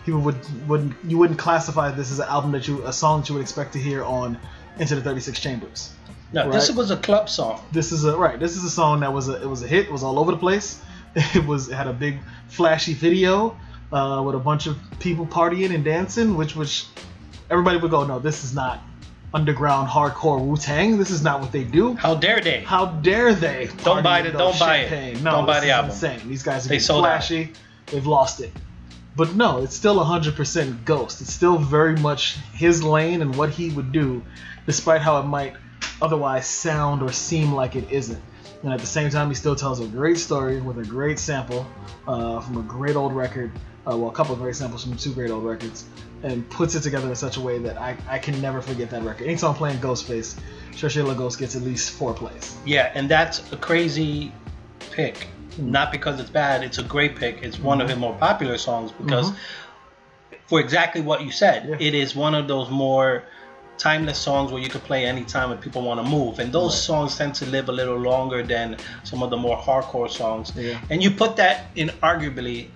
people 0.05 0.21
would 0.21 0.69
would 0.69 0.95
you 1.07 1.19
wouldn't 1.19 1.39
classify 1.39 1.91
this 1.91 2.11
as 2.13 2.19
an 2.19 2.29
album 2.29 2.53
that 2.53 2.67
you 2.69 2.85
a 2.87 2.93
song 2.93 3.21
that 3.21 3.29
you 3.29 3.35
would 3.35 3.43
expect 3.43 3.73
to 3.73 3.79
hear 3.79 4.05
on 4.05 4.39
enter 4.79 4.95
the 4.97 5.01
36 5.03 5.39
chambers 5.41 5.93
No, 6.33 6.51
this 6.51 6.71
was 6.71 6.91
a 6.91 6.97
club 6.97 7.29
song. 7.29 7.61
this 7.73 7.93
is 7.93 8.05
a 8.05 8.17
right 8.17 8.39
this 8.39 8.57
is 8.57 8.65
a 8.65 8.71
song 8.71 9.01
that 9.01 9.13
was 9.13 9.29
a 9.29 9.41
it 9.43 9.49
was 9.49 9.63
a 9.63 9.67
hit 9.69 9.87
it 9.87 9.93
was 9.93 10.03
all 10.03 10.19
over 10.19 10.31
the 10.33 10.39
place 10.39 10.81
it 11.15 11.45
was 11.47 11.69
it 11.69 11.75
had 11.75 11.87
a 11.87 11.93
big 11.93 12.19
flashy 12.49 12.95
video 12.95 13.57
uh, 13.93 14.23
with 14.27 14.35
a 14.35 14.39
bunch 14.39 14.67
of 14.67 14.77
people 14.99 15.25
partying 15.27 15.75
and 15.75 15.85
dancing 15.85 16.37
which 16.37 16.57
which 16.57 16.87
everybody 17.51 17.79
would 17.79 17.91
go 17.91 18.05
no 18.05 18.19
this 18.19 18.43
is 18.45 18.55
not 18.55 18.81
underground 19.33 19.89
hardcore 19.89 20.41
wu-tang 20.45 20.97
this 20.99 21.11
is 21.11 21.23
not 21.23 21.41
what 21.41 21.51
they 21.53 21.65
do 21.65 21.95
How 21.95 22.15
dare 22.15 22.41
they? 22.41 22.61
how 22.61 22.87
dare 22.87 23.35
they? 23.35 23.69
Don't 23.83 24.03
buy 24.03 24.23
the- 24.23 24.31
don't 24.31 24.59
buy 24.59 24.77
it. 24.79 25.23
No, 25.23 25.31
Don't 25.33 25.47
buy 25.47 25.59
the 25.59 25.67
is 25.67 25.73
album. 25.73 25.91
Insane. 25.91 26.21
These 26.29 26.43
guys 26.45 26.67
are 26.67 26.69
They 26.69 26.79
sold 26.79 27.05
out. 27.05 27.09
flashy. 27.09 27.53
They've 27.87 28.07
lost 28.07 28.41
it. 28.41 28.53
But 29.17 29.35
no, 29.35 29.63
it's 29.63 29.77
still 29.77 29.97
100% 29.97 30.85
Ghost. 30.85 31.21
It's 31.21 31.33
still 31.33 31.57
very 31.57 31.97
much 31.97 32.37
his 32.53 32.83
lane 32.83 33.23
and 33.23 33.37
what 33.37 33.51
he 33.51 33.71
would 33.71 33.93
do, 33.93 34.23
despite 34.67 35.03
how 35.03 35.21
it 35.21 35.25
might 35.25 35.55
otherwise 36.03 36.47
sound 36.47 37.03
or 37.03 37.13
seem 37.13 37.53
like 37.53 37.77
it 37.77 37.91
isn't. 37.91 38.23
And 38.63 38.73
at 38.73 38.81
the 38.81 38.87
same 38.87 39.11
time, 39.11 39.29
he 39.29 39.35
still 39.35 39.55
tells 39.55 39.81
a 39.81 39.87
great 39.87 40.19
story 40.19 40.61
with 40.61 40.79
a 40.79 40.85
great 40.85 41.19
sample 41.19 41.67
uh, 42.09 42.41
from 42.41 42.57
a 42.57 42.63
great 42.63 42.97
old 42.97 43.15
record. 43.15 43.53
Uh, 43.87 43.97
well, 43.97 44.09
a 44.09 44.13
couple 44.13 44.35
of 44.35 44.41
great 44.41 44.57
samples 44.57 44.83
from 44.83 44.97
two 44.97 45.13
great 45.13 45.31
old 45.31 45.45
records, 45.45 45.85
and 46.23 46.49
puts 46.49 46.75
it 46.75 46.81
together 46.81 47.07
in 47.07 47.15
such 47.15 47.37
a 47.37 47.41
way 47.41 47.59
that 47.59 47.77
I, 47.77 47.95
I 48.09 48.19
can 48.19 48.41
never 48.41 48.63
forget 48.63 48.89
that 48.91 49.03
record. 49.03 49.27
Anytime 49.27 49.51
I'm 49.51 49.57
playing 49.57 49.79
Ghostface, 49.79 50.39
La 51.07 51.15
Ghost 51.15 51.39
gets 51.39 51.55
at 51.55 51.63
least 51.63 51.91
four 51.91 52.15
plays. 52.15 52.57
Yeah, 52.65 52.91
and 52.95 53.09
that's 53.09 53.53
a 53.53 53.59
crazy 53.59 54.33
pick. 54.91 55.29
Not 55.59 55.93
because 55.93 56.21
it's 56.21 56.31
bad, 56.31 56.63
it's 56.63 56.79
a 56.79 56.83
great 56.83 57.17
pick. 57.17 57.43
It's 57.43 57.59
one 57.59 57.81
of 57.81 57.87
mm-hmm. 57.87 57.95
his 57.95 58.01
more 58.01 58.15
popular 58.15 58.59
songs 58.59 58.93
because, 58.93 59.31
mm-hmm. 59.31 60.37
for 60.47 60.61
exactly 60.61 61.01
what 61.01 61.23
you 61.23 61.31
said, 61.31 61.69
Yeah. 61.69 61.77
it 61.81 61.95
is 61.95 62.15
one 62.15 62.35
of 62.35 62.49
those 62.49 62.71
more 62.71 63.25
timeless 63.79 64.19
songs 64.19 64.53
where 64.53 64.63
you 64.63 64.69
could 64.69 64.85
play 64.85 65.05
anytime 65.05 65.51
and 65.51 65.61
people 65.61 65.83
want 65.83 66.05
to 66.05 66.09
move. 66.09 66.39
And 66.39 66.53
those 66.53 66.81
songs 66.81 67.17
tend 67.17 67.35
to 67.37 67.47
live 67.47 67.69
a 67.69 67.73
little 67.73 67.99
longer 67.99 68.43
than 68.43 68.77
some 69.03 69.23
of 69.23 69.31
the 69.31 69.37
more 69.37 69.57
hardcore 69.57 70.11
songs. 70.11 70.53
Yeah. 70.57 70.81
And 70.91 71.03
you 71.03 71.11
put 71.11 71.37
that 71.37 71.67
in 71.75 71.89
arguably 72.03 72.69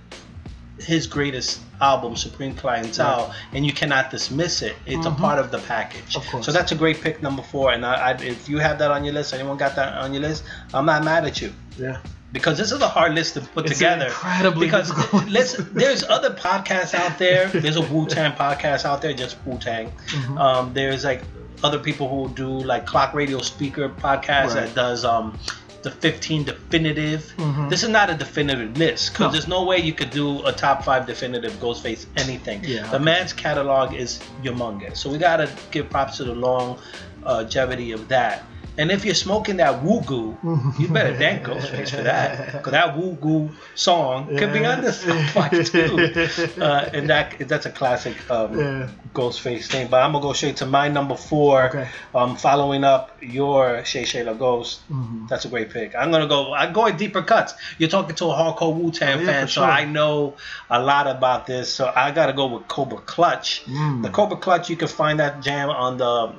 his 0.80 1.06
greatest 1.06 1.61
album, 1.80 2.16
Supreme 2.16 2.54
Clientele, 2.54 3.35
and 3.52 3.64
you 3.66 3.73
cannot 3.73 4.11
dismiss 4.11 4.62
it. 4.62 4.76
It's 4.87 5.06
a 5.06 5.11
part 5.11 5.38
of 5.38 5.50
the 5.50 5.58
package. 5.58 6.16
Of. 6.16 6.44
So 6.44 6.52
that's 6.52 6.73
a 6.73 6.75
great 6.76 7.00
pick, 7.00 7.23
number 7.23 7.42
four. 7.42 7.73
And 7.73 7.85
I, 7.87 8.11
I, 8.11 8.12
if 8.23 8.49
you 8.49 8.58
have 8.58 8.78
that 8.78 8.90
on 8.90 9.04
your 9.04 9.14
list, 9.14 9.32
anyone 9.35 9.56
got 9.56 9.76
that 9.76 9.99
on 9.99 10.12
your 10.12 10.23
list, 10.23 10.44
I'm 10.75 10.87
not 10.87 11.04
mad 11.04 11.25
at 11.25 11.40
you 11.40 11.52
Yeah. 11.78 11.99
because 12.32 12.58
this 12.58 12.73
is 12.73 12.80
a 12.80 12.88
hard 12.88 13.14
list 13.14 13.35
to 13.35 13.40
put 13.40 13.66
It's 13.66 13.78
together. 13.78 14.06
incredibly 14.06 14.66
because 14.66 14.90
there's 15.73 16.04
other 16.04 16.30
podcasts 16.30 16.94
out 16.94 17.18
there. 17.18 17.49
There's 17.49 17.76
a 17.76 17.82
Wu 17.82 18.06
Tang 18.06 18.32
podcast 18.32 18.85
out 18.85 19.02
there, 19.02 19.12
just 19.14 19.37
Wu 19.47 19.58
Tang. 19.58 19.90
Mm-hmm. 19.90 20.38
Um, 20.38 20.75
there's 20.75 21.04
like 21.04 21.23
other 21.64 21.78
people 21.78 22.08
who 22.08 22.32
do 22.35 22.47
like 22.49 22.87
Clock 22.87 23.14
Radio 23.14 23.40
Speaker 23.40 23.88
podcast 23.88 24.54
Right. 24.54 24.66
that 24.66 24.75
does 24.75 25.04
um, 25.04 25.37
the 25.82 25.90
15 25.90 26.44
definitive. 26.44 27.32
Mhm. 27.37 27.70
This 27.70 27.82
is 27.82 27.88
not 27.88 28.11
a 28.11 28.14
definitive 28.14 28.76
list 28.76 29.12
because 29.12 29.26
No. 29.26 29.30
there's 29.32 29.49
no 29.49 29.64
way 29.64 29.78
you 29.78 29.92
could 29.92 30.11
do 30.11 30.44
a 30.44 30.52
top 30.52 30.85
five 30.85 31.06
definitive 31.06 31.52
Ghostface 31.61 32.06
anything. 32.16 32.62
Yeah, 32.64 32.87
the 32.88 32.99
man's 32.99 33.32
catalog 33.32 33.94
is 33.94 34.18
humongous, 34.42 34.97
so 34.97 35.08
we 35.11 35.18
gotta 35.18 35.49
give 35.70 35.88
props 35.88 36.16
to 36.16 36.25
the 36.25 36.35
longevity 36.35 37.92
of 37.92 38.08
that. 38.08 38.44
And 38.78 38.92
if 38.92 39.04
you're 39.04 39.14
smoking 39.14 39.56
that 39.56 39.82
woo 39.82 40.00
goo, 40.02 40.38
you 40.78 40.87
better 40.88 41.14
thank 41.25 41.42
Ghostface 41.42 41.90
for 41.90 42.02
that. 42.02 42.52
Because 42.52 42.70
that 42.73 42.97
woo 42.97 43.14
goo 43.20 43.50
song 43.75 44.28
could 44.37 44.52
be 44.52 44.64
on 44.64 44.80
this 44.80 45.02
too. 45.73 46.62
Uh, 46.62 46.88
and 46.94 47.11
that 47.11 47.37
that's 47.49 47.66
a 47.66 47.70
classic 47.73 48.14
um, 48.30 48.56
Yeah. 48.58 48.88
Ghostface 49.14 49.66
thing. 49.66 49.88
But 49.88 50.02
I'm 50.02 50.12
gonna 50.12 50.23
go 50.23 50.32
straight 50.32 50.56
to 50.58 50.66
my 50.66 50.87
number 50.88 51.16
four. 51.16 51.68
Okay. 51.70 51.88
Um, 52.14 52.37
following 52.37 52.85
up 52.85 53.16
your 53.20 53.85
Shay 53.85 54.04
Shay 54.04 54.23
La 54.23 54.35
Ghost. 54.35 54.80
Mm-hmm. 54.90 55.26
That's 55.28 55.44
a 55.44 55.49
great 55.49 55.70
pick. 55.70 55.94
I'm 55.97 56.12
gonna 56.12 56.28
go. 56.28 56.54
I'm 56.54 56.73
going 56.73 56.97
deeper 56.97 57.23
cuts. 57.23 57.54
You're 57.78 57.88
talking 57.90 58.14
to 58.14 58.26
a 58.26 58.35
hardcore 58.35 58.75
Wu 58.75 58.92
Tang 58.92 59.18
Oh, 59.18 59.20
yeah, 59.23 59.26
fan, 59.26 59.47
for 59.47 59.52
so 59.52 59.61
sure. 59.62 59.70
I 59.70 59.85
know 59.87 60.35
a 60.70 60.80
lot 60.80 61.08
about 61.08 61.47
this. 61.47 61.68
So 61.73 61.92
I 61.94 62.12
gotta 62.12 62.32
go 62.32 62.47
with 62.47 62.68
Cobra 62.68 62.99
Clutch. 62.99 63.64
Mm. 63.66 64.02
The 64.04 64.11
Cobra 64.11 64.37
Clutch. 64.37 64.70
You 64.70 64.76
can 64.76 64.87
find 64.88 65.18
that 65.18 65.42
jam 65.42 65.68
on 65.68 65.97
the. 65.99 66.32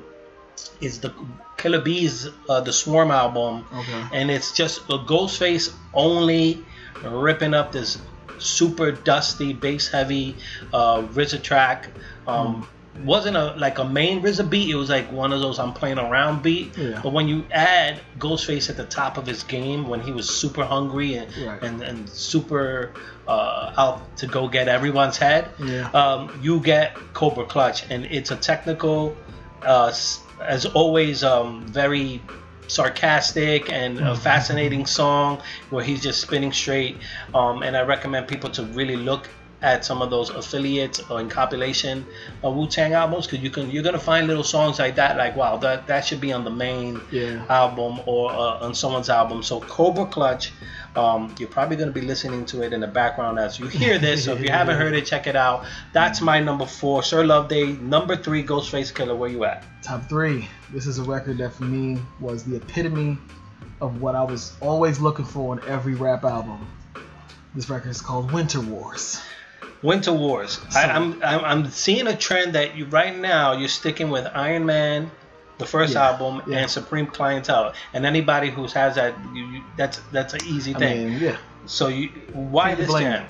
Is 0.82 1.00
the 1.00 1.14
Killa 1.60 1.80
Bees 1.82 2.28
uh, 2.50 2.62
the 2.62 2.74
Swarm 2.74 3.12
album, 3.12 3.66
Okay. 3.74 4.04
and 4.14 4.32
it's 4.32 4.52
just 4.54 4.80
a 4.90 4.98
Ghostface 5.12 5.72
only 5.94 6.64
ripping 7.04 7.54
up 7.54 7.72
this 7.72 7.98
super 8.40 8.92
dusty, 8.92 9.54
bass 9.54 9.88
heavy 9.90 10.36
uh, 10.74 11.02
RZA 11.14 11.42
track. 11.44 11.90
Um, 12.28 12.64
Hmm. 12.64 13.06
Wasn't 13.06 13.38
a 13.38 13.54
like 13.56 13.78
a 13.80 13.86
main 13.86 14.22
RZA 14.22 14.50
beat. 14.50 14.70
It 14.70 14.76
was 14.76 14.90
like 14.90 15.10
one 15.10 15.32
of 15.32 15.40
those 15.40 15.58
I'm 15.58 15.72
playing 15.72 16.00
around 16.00 16.42
beat. 16.44 16.76
Yeah. 16.78 17.00
But 17.02 17.14
when 17.14 17.30
you 17.30 17.46
add 17.52 18.02
Ghostface 18.18 18.70
at 18.70 18.76
the 18.76 18.84
top 18.84 19.18
of 19.18 19.26
his 19.26 19.42
game, 19.44 19.88
when 19.88 20.02
he 20.02 20.12
was 20.12 20.28
super 20.28 20.66
hungry 20.66 21.14
and 21.16 21.28
Right. 21.38 21.62
and, 21.64 21.82
and 21.82 22.10
super 22.10 22.92
uh, 23.26 23.72
out 23.78 24.18
to 24.18 24.28
go 24.28 24.50
get 24.50 24.68
everyone's 24.68 25.18
head, 25.18 25.48
Yeah. 25.60 25.88
um, 25.92 26.38
you 26.42 26.60
get 26.60 26.96
Cobra 27.14 27.46
Clutch, 27.46 27.86
and 27.90 28.04
it's 28.06 28.32
a 28.32 28.36
technical, 28.36 29.16
uh, 29.64 29.92
as 30.42 30.66
always, 30.66 31.24
um, 31.24 31.66
very 31.68 32.22
sarcastic 32.68 33.72
and 33.72 34.00
a 34.00 34.16
fascinating 34.16 34.86
song 34.86 35.42
where 35.72 35.84
he's 35.84 36.02
just 36.02 36.22
spinning 36.22 36.52
straight. 36.52 36.98
Um, 37.34 37.64
and 37.64 37.76
I 37.76 37.82
recommend 37.82 38.28
people 38.28 38.50
to 38.52 38.64
really 38.64 38.96
look 38.96 39.28
at 39.62 39.84
some 39.84 40.02
of 40.02 40.10
those 40.10 40.30
affiliates 40.30 41.00
or 41.10 41.20
in 41.20 41.28
compilation 41.28 42.06
uh, 42.46 42.50
Wu 42.50 42.66
Tang 42.68 42.94
albums 42.94 43.26
because 43.28 43.44
you 43.44 43.50
can 43.50 43.70
you're 43.70 43.84
gonna 43.84 44.00
find 44.00 44.26
little 44.28 44.44
songs 44.44 44.80
like 44.80 44.96
that 44.96 45.18
like 45.18 45.36
wow 45.36 45.58
that 45.58 45.86
that 45.88 46.06
should 46.06 46.22
be 46.22 46.32
on 46.32 46.44
the 46.46 46.50
main 46.52 47.02
Yeah. 47.12 47.44
album 47.50 48.00
or 48.06 48.32
uh, 48.32 48.66
on 48.66 48.74
someone's 48.74 49.10
album. 49.10 49.44
So 49.44 49.60
Cobra 49.60 50.06
Clutch, 50.06 50.54
um, 50.96 51.36
you're 51.40 51.50
probably 51.50 51.76
going 51.76 51.90
to 51.94 51.94
be 52.00 52.06
listening 52.06 52.46
to 52.48 52.62
it 52.64 52.72
in 52.74 52.80
the 52.80 52.88
background 52.88 53.38
as 53.38 53.60
you 53.60 53.68
hear 53.68 53.98
this. 54.08 54.26
So 54.26 54.34
if 54.34 54.42
you 54.42 54.50
haven't 54.50 54.78
heard 54.78 54.94
it, 54.94 55.06
check 55.06 55.28
it 55.28 55.36
out. 55.36 55.66
That's 55.94 56.22
my 56.22 56.40
number 56.40 56.66
four, 56.66 57.04
Sir 57.04 57.26
Love 57.26 57.48
Day. 57.50 57.74
Number 57.74 58.16
three, 58.16 58.44
Ghostface 58.44 58.94
Killah. 58.94 59.18
Where 59.18 59.30
you 59.30 59.44
at? 59.44 59.64
Top 59.84 60.08
three. 60.10 60.48
This 60.74 60.88
is 60.88 60.98
a 61.00 61.04
record 61.04 61.38
that 61.40 61.54
for 61.54 61.64
me 61.66 62.00
was 62.20 62.44
the 62.44 62.56
epitome 62.56 63.18
of 63.82 64.02
what 64.02 64.16
I 64.16 64.24
was 64.24 64.54
always 64.62 65.00
looking 65.00 65.26
for 65.26 65.58
in 65.60 65.68
every 65.70 65.96
rap 65.96 66.24
album. 66.24 66.66
This 67.56 67.70
record 67.70 67.90
is 67.90 68.02
called 68.02 68.32
Winter 68.32 68.62
Wars. 68.62 69.20
Winter 69.82 70.14
Wars. 70.14 70.60
I, 70.76 70.84
I'm, 70.86 71.22
I'm 71.24 71.46
I'm 71.46 71.70
seeing 71.70 72.08
a 72.08 72.16
trend 72.16 72.54
that 72.56 72.76
you 72.76 72.86
right 72.86 73.18
now 73.18 73.54
you're 73.54 73.70
sticking 73.70 74.10
with 74.10 74.26
Iron 74.34 74.66
Man. 74.66 75.12
The 75.58 75.66
first 75.66 75.94
Yeah, 75.94 76.10
album 76.12 76.42
yeah. 76.48 76.60
and 76.60 76.72
Supreme 76.72 77.06
Clientele, 77.06 77.74
and 77.94 78.06
anybody 78.06 78.50
who 78.50 78.66
has 78.68 78.96
that, 78.96 79.14
you, 79.34 79.46
you, 79.46 79.64
that's 79.76 80.00
that's 80.14 80.34
an 80.34 80.40
easy 80.46 80.74
I 80.74 80.80
thing. 80.80 81.10
mean, 81.10 81.20
yeah. 81.20 81.38
so 81.66 81.90
you, 81.90 82.08
why 82.32 82.76
this 82.76 82.88
blame 82.88 83.04
jam? 83.12 83.28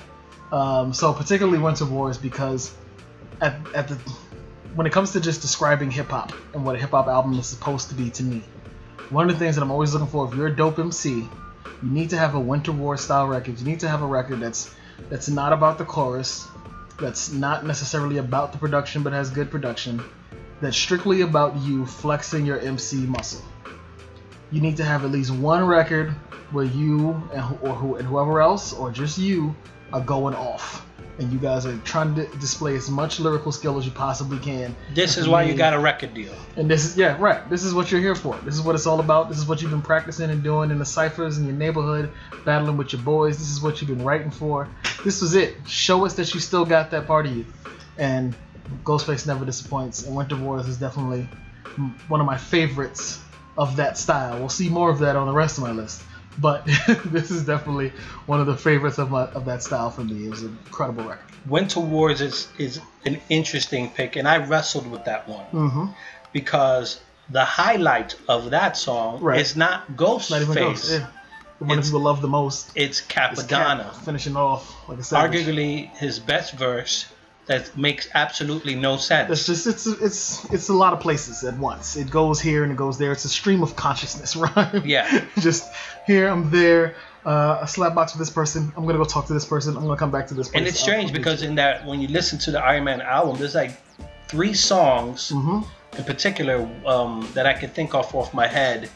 Um, 0.51 0.93
so 0.93 1.11
particularly 1.11 1.57
Winter 1.57 1.85
Wars 1.85 2.19
because 2.19 2.71
at, 3.41 3.55
at 3.73 3.87
the 3.87 3.95
when 4.75 4.85
it 4.85 4.93
comes 4.93 5.11
to 5.13 5.19
just 5.19 5.41
describing 5.41 5.89
hip 5.89 6.09
hop 6.09 6.31
and 6.53 6.63
what 6.63 6.75
a 6.75 6.79
hip 6.79 6.91
hop 6.91 7.07
album 7.07 7.33
is 7.33 7.47
supposed 7.47 7.89
to 7.89 7.95
be 7.95 8.11
to 8.11 8.23
me, 8.23 8.43
one 9.09 9.27
of 9.27 9.33
the 9.33 9.39
things 9.39 9.55
that 9.55 9.63
I'm 9.63 9.71
always 9.71 9.93
looking 9.93 10.07
for 10.09 10.27
if 10.27 10.35
you're 10.35 10.47
a 10.47 10.55
dope 10.55 10.77
MC, 10.77 11.09
you 11.81 11.89
need 11.89 12.11
to 12.11 12.17
have 12.17 12.35
a 12.35 12.39
Winter 12.39 12.71
War 12.71 12.95
style 12.95 13.27
record. 13.27 13.57
You 13.59 13.65
need 13.65 13.79
to 13.79 13.87
have 13.89 14.03
a 14.03 14.07
record 14.07 14.39
that's 14.41 14.71
that's 15.09 15.29
not 15.29 15.53
about 15.53 15.77
the 15.77 15.85
chorus, 15.85 16.47
that's 16.99 17.31
not 17.31 17.65
necessarily 17.65 18.17
about 18.17 18.51
the 18.51 18.57
production 18.57 19.03
but 19.03 19.13
has 19.13 19.29
good 19.29 19.49
production, 19.49 20.01
that's 20.61 20.77
strictly 20.77 21.21
about 21.21 21.55
you 21.57 21.85
flexing 21.85 22.45
your 22.45 22.59
MC 22.59 22.97
muscle. 22.97 23.41
You 24.51 24.61
need 24.61 24.77
to 24.77 24.83
have 24.83 25.05
at 25.05 25.11
least 25.11 25.31
one 25.31 25.63
record 25.65 26.09
where 26.51 26.65
you 26.65 27.11
and, 27.33 27.57
or 27.61 27.75
who, 27.75 27.95
and 27.95 28.07
whoever 28.07 28.41
else 28.41 28.73
or 28.73 28.91
just 28.91 29.17
you 29.17 29.55
are 29.93 30.01
going 30.01 30.35
off. 30.35 30.85
And 31.19 31.31
you 31.33 31.37
guys 31.37 31.65
are 31.65 31.77
trying 31.79 32.15
to 32.15 32.25
display 32.37 32.75
as 32.75 32.89
much 32.89 33.19
lyrical 33.19 33.51
skill 33.51 33.77
as 33.77 33.85
you 33.85 33.91
possibly 33.91 34.39
can. 34.39 34.75
This 34.93 35.17
is 35.17 35.27
why 35.27 35.43
you 35.43 35.53
got 35.53 35.73
a 35.73 35.79
record 35.79 36.13
deal. 36.13 36.33
And 36.55 36.69
this 36.69 36.85
is 36.85 36.97
yeah, 36.97 37.17
right. 37.19 37.47
This 37.49 37.63
is 37.63 37.73
what 37.73 37.91
you're 37.91 38.01
here 38.01 38.15
for. 38.15 38.37
This 38.45 38.55
is 38.55 38.61
what 38.61 38.73
it's 38.75 38.87
all 38.87 38.99
about. 38.99 39.27
This 39.29 39.37
is 39.37 39.45
what 39.45 39.61
you've 39.61 39.71
been 39.71 39.81
practicing 39.81 40.29
and 40.29 40.41
doing 40.41 40.71
in 40.71 40.79
the 40.79 40.85
ciphers 40.85 41.37
in 41.37 41.45
your 41.45 41.55
neighborhood, 41.55 42.11
battling 42.45 42.77
with 42.77 42.93
your 42.93 43.01
boys. 43.01 43.37
This 43.37 43.51
is 43.51 43.61
what 43.61 43.81
you've 43.81 43.89
been 43.89 44.05
writing 44.05 44.31
for. 44.31 44.69
This 45.03 45.21
was 45.21 45.35
it. 45.35 45.55
Show 45.67 46.05
us 46.05 46.13
that 46.15 46.33
you 46.33 46.39
still 46.39 46.65
got 46.65 46.91
that 46.91 47.05
part 47.05 47.25
of 47.25 47.35
you. 47.35 47.45
And 47.97 48.33
Ghostface 48.83 49.27
never 49.27 49.45
disappoints. 49.45 50.03
And 50.03 50.15
Winter 50.15 50.37
Wars 50.37 50.67
is 50.67 50.77
definitely 50.77 51.27
one 52.07 52.21
of 52.21 52.25
my 52.25 52.37
favorites 52.37 53.19
of 53.57 53.75
that 53.75 53.97
style. 53.97 54.39
We'll 54.39 54.49
see 54.49 54.69
more 54.69 54.89
of 54.89 54.99
that 54.99 55.17
on 55.17 55.27
the 55.27 55.33
rest 55.33 55.57
of 55.57 55.63
my 55.63 55.71
list. 55.71 56.01
But 56.41 56.65
this 57.05 57.31
is 57.31 57.45
definitely 57.45 57.91
one 58.25 58.39
of 58.39 58.47
the 58.47 58.55
favorites 58.57 58.97
of 58.97 59.11
my 59.11 59.23
of 59.27 59.45
that 59.45 59.61
style 59.63 59.89
for 59.91 60.01
me. 60.03 60.25
It 60.25 60.29
was 60.29 60.43
an 60.43 60.57
incredible 60.65 61.03
record. 61.03 61.25
Winter 61.47 61.79
Wars 61.79 62.21
is 62.21 62.47
is 62.57 62.79
an 63.05 63.19
interesting 63.29 63.89
pick, 63.89 64.15
and 64.15 64.27
I 64.27 64.37
wrestled 64.45 64.89
with 64.89 65.05
that 65.05 65.27
one 65.27 65.45
Mm-hmm. 65.53 65.85
because 66.33 67.01
the 67.29 67.45
highlight 67.45 68.15
of 68.27 68.51
that 68.51 68.75
song 68.77 69.21
Right. 69.21 69.39
is 69.39 69.55
not 69.55 69.87
Not 69.89 70.41
even 70.41 70.53
close. 70.55 70.89
Ghostface. 70.91 70.99
Yeah. 70.99 71.07
The 71.59 71.65
one 71.65 71.77
It's- 71.79 71.87
people 71.89 72.01
love 72.01 72.21
the 72.21 72.27
most. 72.27 72.71
It's 72.75 73.01
is 73.01 73.05
Cap 73.05 73.35
finishing 74.05 74.35
off 74.37 74.87
like 74.89 74.99
I 74.99 75.01
said. 75.01 75.17
Arguably 75.31 75.89
his 75.97 76.19
best 76.19 76.53
verse 76.53 77.05
that 77.49 77.75
makes 77.75 78.07
absolutely 78.13 78.75
no 78.75 78.95
sense. 78.97 79.31
It's 79.31 79.45
just 79.47 79.65
it's 79.65 79.87
it's 79.87 80.45
it's 80.53 80.69
a 80.69 80.73
lot 80.73 80.93
of 80.93 80.99
places 80.99 81.43
at 81.43 81.57
once. 81.57 81.97
It 81.97 82.09
goes 82.09 82.39
here 82.39 82.61
and 82.63 82.71
it 82.71 82.77
goes 82.77 82.99
there. 82.99 83.11
It's 83.11 83.25
a 83.25 83.29
stream 83.29 83.63
of 83.63 83.75
consciousness, 83.75 84.35
right? 84.45 84.85
Yeah. 84.85 85.25
just 85.39 85.67
here, 86.05 86.29
I'm 86.29 86.51
there. 86.51 86.95
Uh, 87.25 87.57
a 87.61 87.67
slap 87.67 87.95
box 87.95 88.13
with 88.13 88.19
this 88.19 88.29
person. 88.29 88.71
I'm 88.77 88.85
gonna 88.85 88.99
go 88.99 89.03
talk 89.03 89.25
to 89.27 89.33
this 89.33 89.45
person. 89.45 89.75
I'm 89.75 89.83
gonna 89.83 89.97
come 89.97 90.11
back 90.11 90.27
to 90.27 90.35
this 90.35 90.47
person. 90.47 90.59
And 90.59 90.67
it's 90.67 90.79
strange 90.79 91.11
because 91.11 91.41
in 91.41 91.55
that 91.55 91.85
when 91.87 91.99
you 91.99 92.07
listen 92.07 92.37
to 92.39 92.51
the 92.51 92.61
Iron 92.63 92.83
Man 92.83 93.01
album, 93.01 93.37
there's 93.39 93.55
like 93.55 93.71
three 94.27 94.53
songs 94.53 95.29
hmm 95.31 95.61
in 95.97 96.03
particular 96.03 96.69
um, 96.85 97.27
that 97.33 97.47
I 97.47 97.53
can 97.53 97.71
think 97.71 97.95
of 97.95 98.13
off 98.13 98.31
my 98.31 98.45
head 98.45 98.91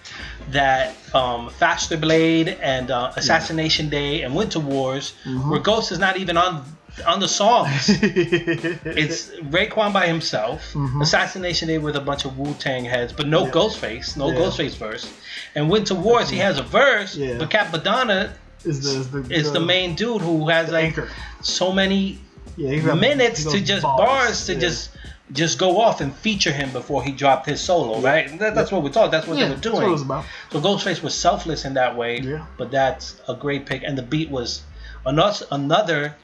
that 0.51 0.95
um, 1.15 1.49
Faster 1.49 1.97
Blade 1.97 2.49
and 2.61 2.91
uh, 2.91 3.11
Assassination 3.15 3.89
Day 3.89 4.21
and 4.21 4.35
Winter 4.35 4.59
Wars, 4.59 5.15
Mm-hmm. 5.25 5.49
where 5.49 5.59
Ghost 5.59 5.91
is 5.91 5.97
not 5.97 6.17
even 6.17 6.37
on 6.37 6.63
on 7.07 7.19
the 7.19 7.27
songs. 7.27 7.89
it's 7.89 9.29
Raekwon 9.49 9.93
by 9.93 10.07
himself, 10.07 10.73
mm-hmm. 10.73 11.01
Assassination 11.01 11.67
Day 11.67 11.77
with 11.77 11.95
a 11.95 12.01
bunch 12.01 12.25
of 12.25 12.37
Wu 12.37 12.53
Tang 12.55 12.85
heads, 12.85 13.13
but 13.13 13.27
no 13.27 13.45
Yeah. 13.45 13.51
Ghostface, 13.51 14.17
no 14.17 14.29
Yeah. 14.29 14.39
Ghostface 14.39 14.75
verse. 14.77 15.11
And 15.55 15.69
Winter 15.69 15.95
Wars, 15.95 16.29
he 16.29 16.37
has 16.37 16.57
a 16.59 16.63
verse, 16.63 17.15
Yeah. 17.15 17.37
but 17.37 17.49
Cappadonna 17.49 18.33
is 18.63 18.81
the 18.83 18.99
is 18.99 19.11
the, 19.11 19.33
is 19.33 19.51
the 19.51 19.59
main 19.59 19.95
dude 19.95 20.21
who 20.21 20.47
has 20.49 20.69
like 20.71 20.85
anchor. 20.85 21.09
so 21.41 21.71
many 21.71 22.19
Yeah, 22.57 22.93
minutes 22.93 23.43
to 23.51 23.59
just 23.59 23.83
bars, 23.83 24.45
to 24.45 24.53
Yeah. 24.53 24.59
just 24.59 24.89
just 25.31 25.57
go 25.57 25.81
off 25.81 25.99
and 25.99 26.13
feature 26.15 26.51
him 26.51 26.69
before 26.71 27.01
he 27.03 27.11
dropped 27.11 27.47
his 27.47 27.59
solo, 27.59 27.99
right? 28.01 28.37
That, 28.37 28.53
that's 28.53 28.71
what 28.71 28.83
we 28.83 28.91
thought. 28.91 29.09
That's 29.09 29.25
what 29.25 29.37
yeah, 29.37 29.45
they 29.47 29.55
were 29.55 29.59
doing. 29.61 29.75
what 29.77 29.85
it 29.85 29.89
was 29.89 30.01
about. 30.03 30.25
So 30.51 30.59
Ghostface 30.61 31.01
was 31.01 31.15
selfless 31.15 31.65
in 31.65 31.73
that 31.73 31.95
way, 31.97 32.19
Yeah. 32.19 32.45
but 32.57 32.69
that's 32.69 33.15
a 33.27 33.33
great 33.33 33.65
pick. 33.65 33.81
And 33.83 33.97
the 33.97 34.03
beat 34.03 34.29
was 34.29 34.61
another 35.05 35.45
another 35.51 36.15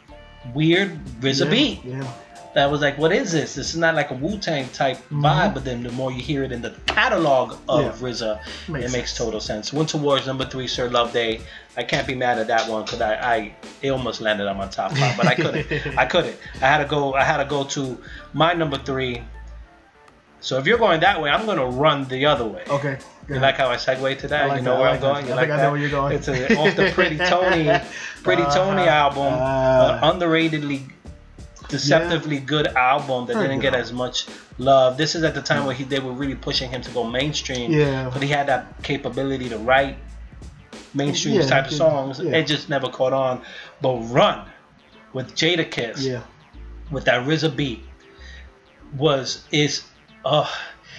weird 0.54 0.98
RZA 1.22 1.46
Yeah, 1.46 1.50
beat 1.52 1.80
Yeah, 1.86 2.12
that 2.56 2.72
was 2.72 2.82
like, 2.82 2.98
what 2.98 3.12
is 3.12 3.32
this? 3.32 3.56
This 3.56 3.70
is 3.70 3.78
not 3.78 3.94
like 3.96 4.10
a 4.12 4.16
Wu 4.16 4.38
Tang 4.40 4.68
type 4.70 4.98
vibe. 5.12 5.54
But 5.54 5.64
then 5.66 5.84
the 5.84 5.92
more 5.92 6.12
you 6.12 6.22
hear 6.22 6.44
it 6.44 6.52
in 6.52 6.62
the 6.62 6.72
catalog 6.88 7.58
of 7.68 7.96
Mm-hmm. 8.00 8.06
Yeah. 8.06 8.12
RZA, 8.12 8.40
Makes 8.70 8.86
it 8.86 8.98
makes 8.98 9.10
sense. 9.12 9.18
total 9.18 9.40
sense. 9.40 9.72
Winter 9.74 9.98
Wars 9.98 10.26
number 10.26 10.46
three, 10.46 10.68
Sir 10.68 10.90
Love 10.90 11.14
Day. 11.14 11.42
I 11.78 11.84
can't 11.84 12.08
be 12.08 12.16
mad 12.16 12.40
at 12.40 12.48
that 12.48 12.70
one 12.70 12.84
because 12.84 13.02
I, 13.02 13.14
I 13.36 13.56
it 13.82 13.90
almost 13.90 14.20
landed 14.22 14.48
on 14.48 14.58
my 14.58 14.68
top 14.68 14.92
five, 14.94 15.16
but 15.16 15.28
I 15.28 15.36
couldn't. 15.36 15.68
I 15.98 16.06
couldn't. 16.06 16.36
I 16.56 16.66
had 16.66 16.80
to 16.80 16.86
go. 16.86 17.14
I 17.14 17.24
had 17.24 17.38
to 17.38 17.46
go 17.46 17.64
to 17.66 17.98
my 18.34 18.54
number 18.54 18.78
three. 18.78 19.22
So 20.42 20.58
if 20.58 20.66
you're 20.66 20.78
going 20.78 21.02
that 21.02 21.22
way, 21.22 21.30
I'm 21.30 21.46
gonna 21.46 21.66
run 21.66 22.08
the 22.08 22.26
other 22.26 22.46
way. 22.46 22.64
Okay. 22.70 22.98
You 23.28 23.36
like 23.40 23.58
how 23.58 23.70
I 23.70 23.76
segue 23.76 24.18
to 24.20 24.28
that? 24.30 24.48
Like 24.48 24.60
you 24.60 24.64
know 24.66 24.72
that, 24.74 24.80
where 24.80 24.90
like 24.92 24.96
I'm 24.96 25.02
going? 25.02 25.26
You 25.28 25.34
I 25.34 25.36
like 25.36 25.48
think 25.50 25.52
I 25.54 25.56
know 25.58 25.62
that? 25.64 25.72
where 25.72 25.80
you're 25.82 25.90
going. 25.92 26.16
It's 26.16 26.28
a, 26.28 26.58
off 26.58 26.76
the 26.76 26.90
Pretty 26.92 27.18
Tony, 27.34 27.70
Pretty 28.24 28.42
Tony 28.44 28.82
Uh-huh. 28.82 28.90
album, 28.90 29.34
Uh, 29.34 30.00
uh, 30.02 30.12
underratedly, 30.14 30.90
deceptively 31.68 32.40
good 32.40 32.68
album 32.68 33.28
that 33.28 33.34
Very 33.36 33.50
didn't 33.50 33.62
get 33.62 33.76
as 33.76 33.94
much 33.94 34.26
love. 34.58 34.98
This 34.98 35.14
is 35.14 35.24
at 35.24 35.36
the 35.36 35.42
time 35.44 35.66
where 35.66 35.76
he 35.76 35.84
they 35.84 36.00
were 36.00 36.14
really 36.14 36.34
pushing 36.36 36.72
him 36.72 36.82
to 36.82 36.90
go 36.92 37.04
mainstream. 37.04 37.72
Yeah. 37.72 38.10
But 38.12 38.24
he 38.24 38.30
had 38.30 38.48
that 38.48 38.82
capability 38.82 39.50
to 39.50 39.58
write 39.60 39.98
mainstream 40.96 41.36
Yeah, 41.36 41.46
type 41.46 41.68
of 41.68 41.74
songs. 41.74 42.20
yeah. 42.20 42.32
It 42.38 42.48
just 42.48 42.68
never 42.70 42.88
caught 42.90 43.14
on. 43.14 43.42
But 43.82 43.98
Run 44.10 44.48
with 45.14 45.36
Jadakiss 45.36 46.02
Yeah. 46.04 46.22
with 46.90 47.06
that 47.06 47.26
RZA 47.28 47.56
beat 47.56 47.84
was 48.98 49.44
is 49.52 49.84
uh 50.26 50.44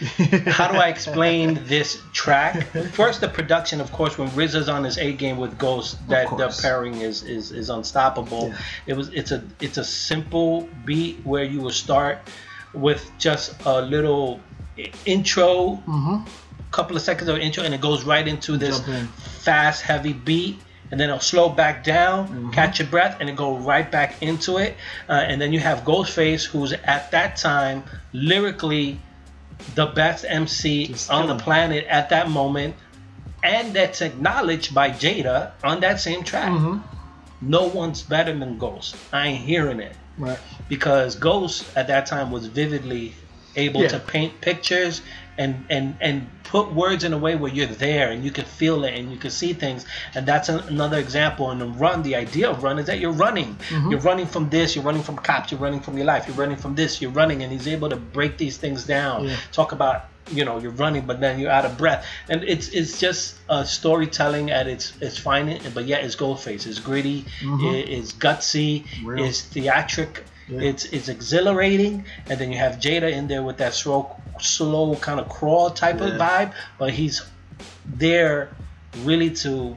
how 0.47 0.73
do 0.73 0.79
I 0.79 0.89
explain 0.89 1.61
this 1.67 2.01
track? 2.15 2.67
First, 2.95 3.21
the 3.21 3.29
production, 3.29 3.83
of 3.83 3.93
course, 3.93 4.17
when 4.17 4.31
RZA's 4.31 4.67
on 4.69 4.83
his 4.85 4.97
A 4.97 5.13
game 5.13 5.37
with 5.37 5.59
Ghost, 5.59 5.99
that 6.09 6.31
the 6.39 6.49
pairing 6.63 7.03
is 7.03 7.23
is, 7.23 7.53
is 7.53 7.69
unstoppable. 7.69 8.49
Yeah. 8.49 8.57
It 8.87 8.95
was 8.97 9.09
it's 9.11 9.31
a 9.31 9.43
it's 9.61 9.77
a 9.77 9.85
simple 9.85 10.67
beat 10.87 11.21
where 11.25 11.45
you 11.45 11.61
will 11.61 11.71
start 11.87 12.17
with 12.73 13.11
just 13.19 13.55
a 13.67 13.83
little 13.83 14.41
intro, 15.05 15.83
Mhm. 15.87 16.27
couple 16.71 16.97
of 16.97 17.03
seconds 17.03 17.29
of 17.29 17.37
intro, 17.37 17.63
and 17.65 17.75
it 17.75 17.81
goes 17.83 18.05
right 18.05 18.27
into 18.27 18.57
this 18.57 18.81
in. 18.89 19.07
fast, 19.45 19.83
heavy 19.83 20.15
beat. 20.15 20.59
And 20.93 20.99
then 20.99 21.09
it'll 21.11 21.21
slow 21.21 21.49
back 21.49 21.85
down, 21.85 22.27
Mm-hmm. 22.29 22.51
catch 22.51 22.79
your 22.81 22.89
breath, 22.89 23.19
and 23.21 23.29
it 23.29 23.37
go 23.37 23.57
right 23.59 23.89
back 23.89 24.21
into 24.23 24.57
it. 24.59 24.77
Uh, 25.09 25.13
and 25.13 25.41
then 25.41 25.53
you 25.53 25.61
have 25.61 25.85
Ghostface, 25.85 26.45
who's 26.47 26.73
at 26.73 27.11
that 27.13 27.37
time 27.37 27.85
lyrically 28.13 28.99
the 29.75 29.87
best 29.87 30.25
MC 30.29 30.87
Just 30.89 31.11
on 31.11 31.27
the 31.29 31.37
planet 31.37 31.87
at 31.89 32.11
that 32.11 32.29
moment, 32.31 32.75
and 33.43 33.75
that's 33.75 34.01
acknowledged 34.01 34.75
by 34.75 34.91
Jada 34.91 35.53
on 35.65 35.81
that 35.81 36.01
same 36.01 36.25
track. 36.25 36.51
Mhm. 36.51 36.83
No 37.41 37.67
one's 37.69 38.03
better 38.03 38.37
than 38.39 38.59
Ghost. 38.59 38.97
I 39.13 39.29
ain't 39.29 39.45
hearing 39.45 39.81
it 39.81 39.97
Right. 40.19 40.39
because 40.69 41.17
Ghost 41.17 41.71
at 41.75 41.87
that 41.87 42.07
time 42.07 42.31
was 42.31 42.47
vividly 42.47 43.15
able 43.57 43.83
Yeah. 43.83 43.89
to 43.89 43.99
paint 43.99 44.41
pictures 44.41 45.03
and 45.39 45.65
and 45.71 45.97
and 46.01 46.29
put 46.45 46.73
words 46.75 47.05
in 47.05 47.13
a 47.13 47.19
way 47.19 47.37
where 47.37 47.51
you're 47.53 47.67
there 47.67 48.11
and 48.11 48.25
you 48.25 48.31
can 48.33 48.45
feel 48.45 48.85
it 48.85 48.93
and 48.99 49.11
you 49.13 49.17
can 49.17 49.31
see 49.31 49.53
things. 49.53 49.87
And 50.15 50.27
that's 50.27 50.49
an, 50.49 50.59
another 50.69 50.99
example 50.99 51.51
and 51.53 51.61
the 51.61 51.67
run. 51.67 52.03
The 52.03 52.17
idea 52.17 52.51
of 52.51 52.63
run 52.65 52.79
is 52.81 52.87
that 52.87 52.99
you're 52.99 53.13
running. 53.13 53.55
Mm-hmm. 53.69 53.91
you're 53.91 54.01
running 54.01 54.27
from 54.27 54.51
this. 54.51 54.75
You're 54.75 54.85
running 54.85 55.03
from 55.05 55.17
cops. 55.17 55.53
You're 55.53 55.61
running 55.61 55.81
from 55.81 55.97
your 55.97 56.07
life. 56.07 56.27
You're 56.27 56.37
running 56.37 56.57
from 56.57 56.75
this. 56.75 57.01
You're 57.01 57.13
running. 57.13 57.43
And 57.45 57.53
he's 57.53 57.69
able 57.69 57.89
to 57.89 57.97
break 57.97 58.37
these 58.37 58.57
things 58.57 58.85
down. 58.85 59.27
Yeah. 59.29 59.37
talk 59.53 59.73
about 59.73 60.07
you 60.33 60.45
know 60.45 60.59
you're 60.61 60.71
running 60.73 61.07
but 61.07 61.19
then 61.19 61.39
you're 61.41 61.51
out 61.51 61.65
of 61.65 61.79
breath. 61.79 62.05
And 62.29 62.43
it's 62.45 62.69
it's 62.69 62.99
just 63.01 63.37
uh, 63.49 63.65
storytelling 63.65 64.51
at 64.51 64.67
its 64.67 64.93
its 65.01 65.17
finest 65.19 65.73
but 65.75 65.87
yet 65.87 66.05
it's 66.05 66.17
Ghostface 66.17 66.67
it's 66.67 66.79
gritty. 66.81 67.25
It- 67.43 67.89
it's 67.89 68.13
gutsy. 68.13 68.85
Real. 69.05 69.25
it's 69.25 69.41
theatric 69.43 70.25
Yeah. 70.51 70.61
it's 70.63 70.85
it's 70.87 71.09
exhilarating, 71.09 72.05
and 72.29 72.39
then 72.41 72.51
you 72.53 72.59
have 72.59 72.75
Jada 72.77 73.11
in 73.13 73.29
there 73.29 73.43
with 73.43 73.59
that 73.59 73.73
slow, 73.75 74.17
slow 74.41 74.97
kind 74.97 75.21
of 75.21 75.29
crawl 75.29 75.71
type 75.71 76.01
of 76.01 76.11
vibe, 76.15 76.53
but 76.79 76.91
he's 76.93 77.23
there 77.87 78.51
really 79.05 79.31
to 79.31 79.77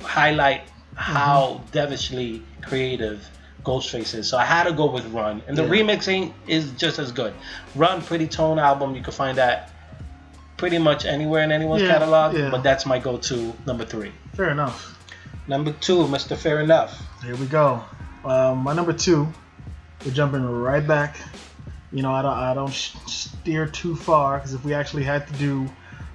highlight 0.00 0.62
how 0.94 1.60
devilishly 1.72 2.42
creative 2.62 3.28
Ghostface 3.64 4.14
is. 4.14 4.28
So 4.28 4.36
I 4.38 4.44
had 4.44 4.64
to 4.64 4.72
go 4.72 4.90
with 4.90 5.06
Run, 5.12 5.42
and 5.46 5.56
the 5.56 5.64
Yeah. 5.64 5.68
remixing 5.70 6.32
is 6.46 6.70
just 6.72 6.98
as 6.98 7.12
good. 7.12 7.34
Run, 7.74 8.00
Pretty 8.02 8.26
Tone 8.26 8.58
album, 8.58 8.94
you 8.94 9.02
can 9.02 9.12
find 9.12 9.36
that 9.38 9.70
pretty 10.56 10.78
much 10.78 11.04
anywhere 11.04 11.42
in 11.42 11.50
anyone's 11.52 11.82
Yeah, 11.82 11.88
catalog, 11.88 12.34
yeah. 12.36 12.50
but 12.50 12.62
that's 12.62 12.86
my 12.86 12.98
go-to 12.98 13.52
number 13.66 13.84
three. 13.84 14.12
Fair 14.34 14.50
enough. 14.50 14.98
Number 15.48 15.72
two, 15.72 15.98
Mr. 16.06 16.36
Fair 16.36 16.60
Enough. 16.60 17.02
Here 17.22 17.36
we 17.36 17.46
go. 17.46 17.82
Um, 18.24 18.58
my 18.58 18.72
number 18.72 18.92
two, 18.94 19.28
we're 20.04 20.12
jumping 20.12 20.44
right 20.44 20.86
back. 20.86 21.16
You 21.92 22.02
know, 22.02 22.12
I 22.12 22.22
don't, 22.22 22.32
I 22.32 22.54
don't 22.54 22.72
steer 22.72 23.66
too 23.66 23.94
far 23.94 24.38
because 24.38 24.54
if 24.54 24.64
we 24.64 24.74
actually 24.74 25.04
had 25.04 25.26
to 25.28 25.32
do 25.34 25.68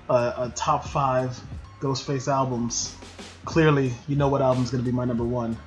a, 0.10 0.14
a 0.14 0.54
top 0.56 0.86
five 0.86 1.40
Ghostface 1.80 2.28
albums, 2.28 2.96
clearly 3.46 3.94
you 4.08 4.16
know 4.16 4.28
what 4.28 4.42
album's 4.42 4.72
gonna 4.72 4.84
be 4.84 4.92
my 4.92 5.06
number 5.06 5.24
one. 5.24 5.58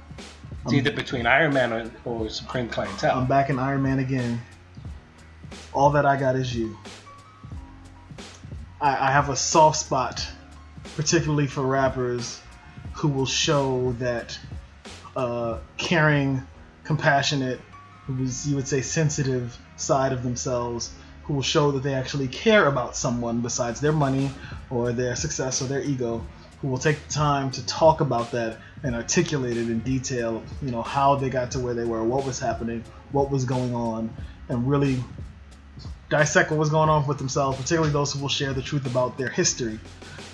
It's 0.64 0.75
either 0.75 0.92
between 0.92 1.27
Iron 1.27 1.55
Man 1.55 1.72
or, 1.72 1.90
or 2.05 2.29
Supreme 2.29 2.68
Clientele. 2.68 3.18
I'm 3.18 3.27
back 3.27 3.51
in 3.51 3.59
Iron 3.59 3.83
Man 3.83 3.98
again. 3.98 4.40
All 5.72 5.90
that 5.90 6.07
I 6.07 6.16
got 6.16 6.37
is 6.37 6.55
you. 6.55 6.77
I, 8.81 9.09
I 9.09 9.11
have 9.11 9.29
a 9.29 9.37
soft 9.37 9.79
spot, 9.79 10.27
particularly 10.96 11.46
for 11.46 11.62
rappers 11.62 12.40
who 12.92 13.09
will 13.09 13.27
show 13.27 13.92
that 13.98 14.38
uh, 15.16 15.59
caring, 15.79 16.42
compassionate, 16.85 17.61
who's 18.06 18.46
you 18.48 18.56
would 18.56 18.68
say 18.68 18.80
sensitive 18.80 19.56
side 19.76 20.12
of 20.12 20.22
themselves, 20.22 20.94
who 21.24 21.34
will 21.34 21.42
show 21.42 21.70
that 21.72 21.82
they 21.82 21.94
actually 21.94 22.28
care 22.28 22.66
about 22.66 22.96
someone 22.96 23.40
besides 23.40 23.80
their 23.80 23.92
money 23.92 24.30
or 24.70 24.92
their 24.92 25.14
success 25.16 25.62
or 25.62 25.66
their 25.66 25.82
ego, 25.82 26.24
who 26.60 26.68
will 26.68 26.78
take 26.78 27.06
the 27.06 27.12
time 27.12 27.50
to 27.50 27.64
talk 27.66 28.00
about 28.00 28.32
that 28.32 28.58
and 28.82 28.94
articulate 28.94 29.56
it 29.56 29.68
in 29.68 29.80
detail, 29.80 30.42
you 30.60 30.70
know, 30.70 30.82
how 30.82 31.14
they 31.14 31.30
got 31.30 31.52
to 31.52 31.60
where 31.60 31.74
they 31.74 31.84
were, 31.84 32.02
what 32.02 32.24
was 32.24 32.38
happening, 32.38 32.84
what 33.12 33.30
was 33.30 33.44
going 33.44 33.74
on, 33.74 34.14
and 34.48 34.68
really 34.68 35.02
dissect 36.12 36.51
what 36.51 36.61
was 36.61 36.68
going 36.68 36.90
on 36.90 37.07
with 37.07 37.16
themselves, 37.16 37.57
particularly 37.57 37.90
those 37.90 38.12
who 38.12 38.20
will 38.20 38.29
share 38.29 38.53
the 38.53 38.61
truth 38.61 38.85
about 38.85 39.16
their 39.16 39.31
history 39.31 39.81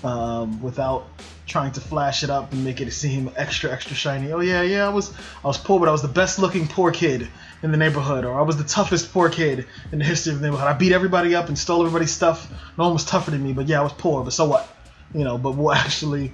um, 0.03 0.61
without 0.61 1.07
trying 1.47 1.71
to 1.71 1.79
flash 1.79 2.21
it 2.21 2.29
up 2.29 2.51
and 2.51 2.65
make 2.65 2.81
it 2.81 2.91
seem 2.91 3.31
extra, 3.37 3.71
extra 3.71 3.95
shiny. 3.95 4.33
Oh 4.33 4.41
yeah, 4.41 4.61
yeah, 4.61 4.85
I 4.85 4.89
was 4.89 5.13
I 5.41 5.47
was 5.47 5.57
poor, 5.57 5.79
but 5.79 5.87
I 5.87 5.91
was 5.93 6.01
the 6.01 6.09
best 6.09 6.37
looking 6.37 6.67
poor 6.67 6.91
kid 6.91 7.29
in 7.63 7.71
the 7.71 7.77
neighborhood, 7.77 8.25
or 8.25 8.37
I 8.37 8.41
was 8.41 8.57
the 8.57 8.65
toughest 8.65 9.13
poor 9.13 9.29
kid 9.29 9.65
in 9.93 9.99
the 9.99 10.05
history 10.05 10.33
of 10.33 10.41
the 10.41 10.47
neighborhood. 10.47 10.67
I 10.67 10.73
beat 10.73 10.91
everybody 10.91 11.33
up 11.33 11.47
and 11.47 11.57
stole 11.57 11.79
everybody's 11.79 12.11
stuff. 12.11 12.51
No 12.77 12.83
one 12.83 12.93
was 12.93 13.05
tougher 13.05 13.31
than 13.31 13.41
me, 13.41 13.53
but 13.53 13.67
yeah, 13.69 13.79
I 13.79 13.83
was 13.83 13.93
poor, 13.93 14.21
but 14.21 14.33
so 14.33 14.49
what? 14.49 14.67
You 15.13 15.23
know, 15.23 15.37
but 15.37 15.51
we'll 15.51 15.71
actually 15.85 16.33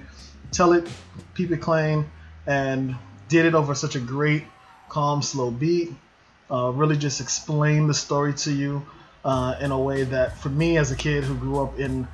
tell 0.50 0.72
it, 0.72 0.88
keep 1.36 1.52
it 1.52 1.58
clean, 1.58 2.04
and 2.48 2.96
did 3.28 3.46
it 3.46 3.54
over 3.54 3.76
such 3.76 3.94
a 3.94 4.00
great, 4.00 4.42
calm, 4.88 5.22
slow 5.22 5.52
beat. 5.52 5.92
Uh, 6.50 6.72
really 6.74 6.96
just 6.96 7.20
explain 7.20 7.86
the 7.86 7.94
story 7.94 8.34
to 8.34 8.52
you 8.52 8.84
uh, 9.26 9.56
in 9.60 9.72
a 9.72 9.78
way 9.78 10.04
that, 10.04 10.38
for 10.38 10.48
me 10.50 10.78
as 10.78 10.92
a 10.92 10.96
kid 10.96 11.24
who 11.24 11.34
grew 11.34 11.60
up 11.60 11.80
in 11.80 12.06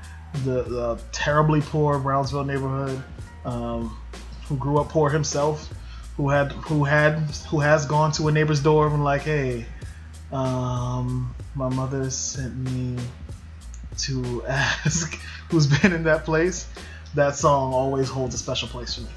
the, 0.44 0.62
the 0.62 1.00
terribly 1.12 1.60
poor 1.60 1.98
Brownsville 1.98 2.44
neighborhood, 2.44 3.04
um, 3.44 3.94
who 4.46 4.56
grew 4.56 4.78
up 4.78 4.88
poor 4.88 5.10
himself, 5.10 5.70
who 6.16 6.30
had 6.30 6.52
who 6.52 6.84
had 6.84 7.18
who 7.50 7.60
has 7.60 7.84
gone 7.84 8.12
to 8.12 8.28
a 8.28 8.32
neighbor's 8.32 8.60
door 8.60 8.88
and 8.88 9.04
like, 9.04 9.22
hey, 9.22 9.66
um, 10.32 11.34
my 11.54 11.68
mother 11.68 12.10
sent 12.10 12.56
me 12.56 12.96
to 13.98 14.42
ask 14.48 15.20
who's 15.50 15.66
been 15.66 15.92
in 15.92 16.04
that 16.04 16.24
place. 16.24 16.66
That 17.14 17.36
song 17.36 17.74
always 17.74 18.08
holds 18.08 18.34
a 18.34 18.38
special 18.38 18.68
place 18.68 18.94
for 18.94 19.02
me. 19.02 19.08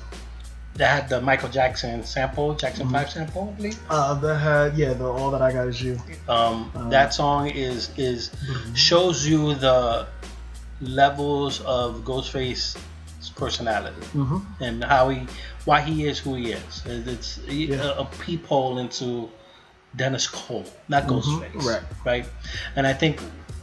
That 0.75 0.89
had 1.01 1.09
the 1.09 1.21
Michael 1.21 1.47
Jackson 1.49 2.03
sample, 2.03 2.53
Jackson 2.55 2.87
Mhm. 2.87 2.91
5 2.91 3.09
sample, 3.09 3.49
I 3.53 3.57
believe. 3.57 3.79
Uh, 3.89 4.13
that 4.15 4.35
had 4.37 4.77
yeah, 4.77 4.93
the 4.93 5.05
all 5.05 5.31
that 5.31 5.41
I 5.41 5.51
got 5.53 5.67
is 5.67 5.81
you. 5.81 6.01
Um, 6.27 6.69
Uh, 6.75 6.89
that 6.89 7.13
song 7.13 7.47
is 7.49 7.89
is 7.97 8.31
shows 8.73 9.25
you 9.25 9.55
the 9.55 10.05
levels 10.81 11.61
of 11.61 12.01
Ghostface's 12.03 12.75
personality 13.35 14.05
hmm 14.13 14.37
and 14.59 14.83
how 14.83 15.09
he 15.09 15.25
why 15.65 15.81
he 15.81 16.05
is 16.05 16.19
who 16.19 16.35
he 16.35 16.51
is. 16.51 16.83
It's 16.85 17.39
Yeah. 17.47 17.77
a, 17.77 18.01
a 18.01 18.05
peephole 18.19 18.77
into 18.77 19.29
Dennis 19.95 20.27
Cole, 20.27 20.65
not 20.89 21.03
Mhm, 21.03 21.09
Ghostface, 21.11 21.63
right. 21.65 21.83
Right, 22.05 22.25
and 22.75 22.85
I 22.85 22.93
think 22.93 23.21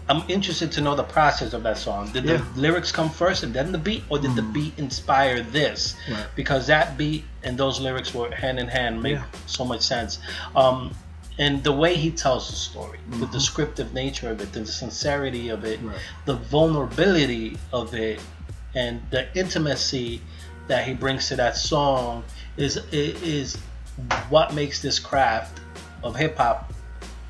I'm 0.08 0.22
interested 0.28 0.72
to 0.72 0.80
know 0.80 0.94
the 0.96 1.04
process 1.04 1.52
of 1.52 1.62
that 1.62 1.78
song. 1.78 2.10
Did 2.12 2.24
Yeah. 2.24 2.36
the 2.54 2.60
lyrics 2.60 2.90
come 2.90 3.08
first 3.08 3.42
and 3.42 3.54
then 3.54 3.72
the 3.72 3.78
beat, 3.78 4.04
or 4.08 4.18
did 4.18 4.34
the 4.34 4.42
Mm. 4.42 4.52
beat 4.52 4.74
inspire 4.78 5.42
this? 5.42 5.94
Right. 6.10 6.26
Because 6.34 6.66
that 6.66 6.96
beat 6.98 7.24
and 7.44 7.56
those 7.56 7.80
lyrics 7.80 8.12
were 8.12 8.34
hand 8.34 8.58
in 8.58 8.68
hand, 8.68 9.02
make 9.02 9.14
Yeah. 9.14 9.24
so 9.46 9.64
much 9.64 9.82
sense. 9.82 10.18
Um, 10.56 10.94
and 11.38 11.62
the 11.64 11.72
way 11.72 11.94
he 11.94 12.10
tells 12.10 12.50
the 12.50 12.56
story, 12.56 12.98
the 13.10 13.26
Mhm. 13.26 13.32
descriptive 13.32 13.94
nature 13.94 14.30
of 14.30 14.40
it, 14.40 14.52
the 14.52 14.66
sincerity 14.66 15.48
of 15.48 15.64
it, 15.64 15.80
Right. 15.82 15.96
the 16.26 16.34
vulnerability 16.34 17.58
of 17.72 17.94
it, 17.94 18.20
and 18.74 19.02
the 19.10 19.26
intimacy 19.38 20.20
that 20.68 20.84
he 20.84 20.94
brings 20.94 21.28
to 21.28 21.36
that 21.36 21.56
song 21.56 22.24
is 22.56 22.76
is 22.92 23.56
what 24.30 24.52
makes 24.54 24.80
this 24.82 24.98
craft 24.98 25.60
of 26.02 26.16
hip 26.16 26.36
hop, 26.38 26.72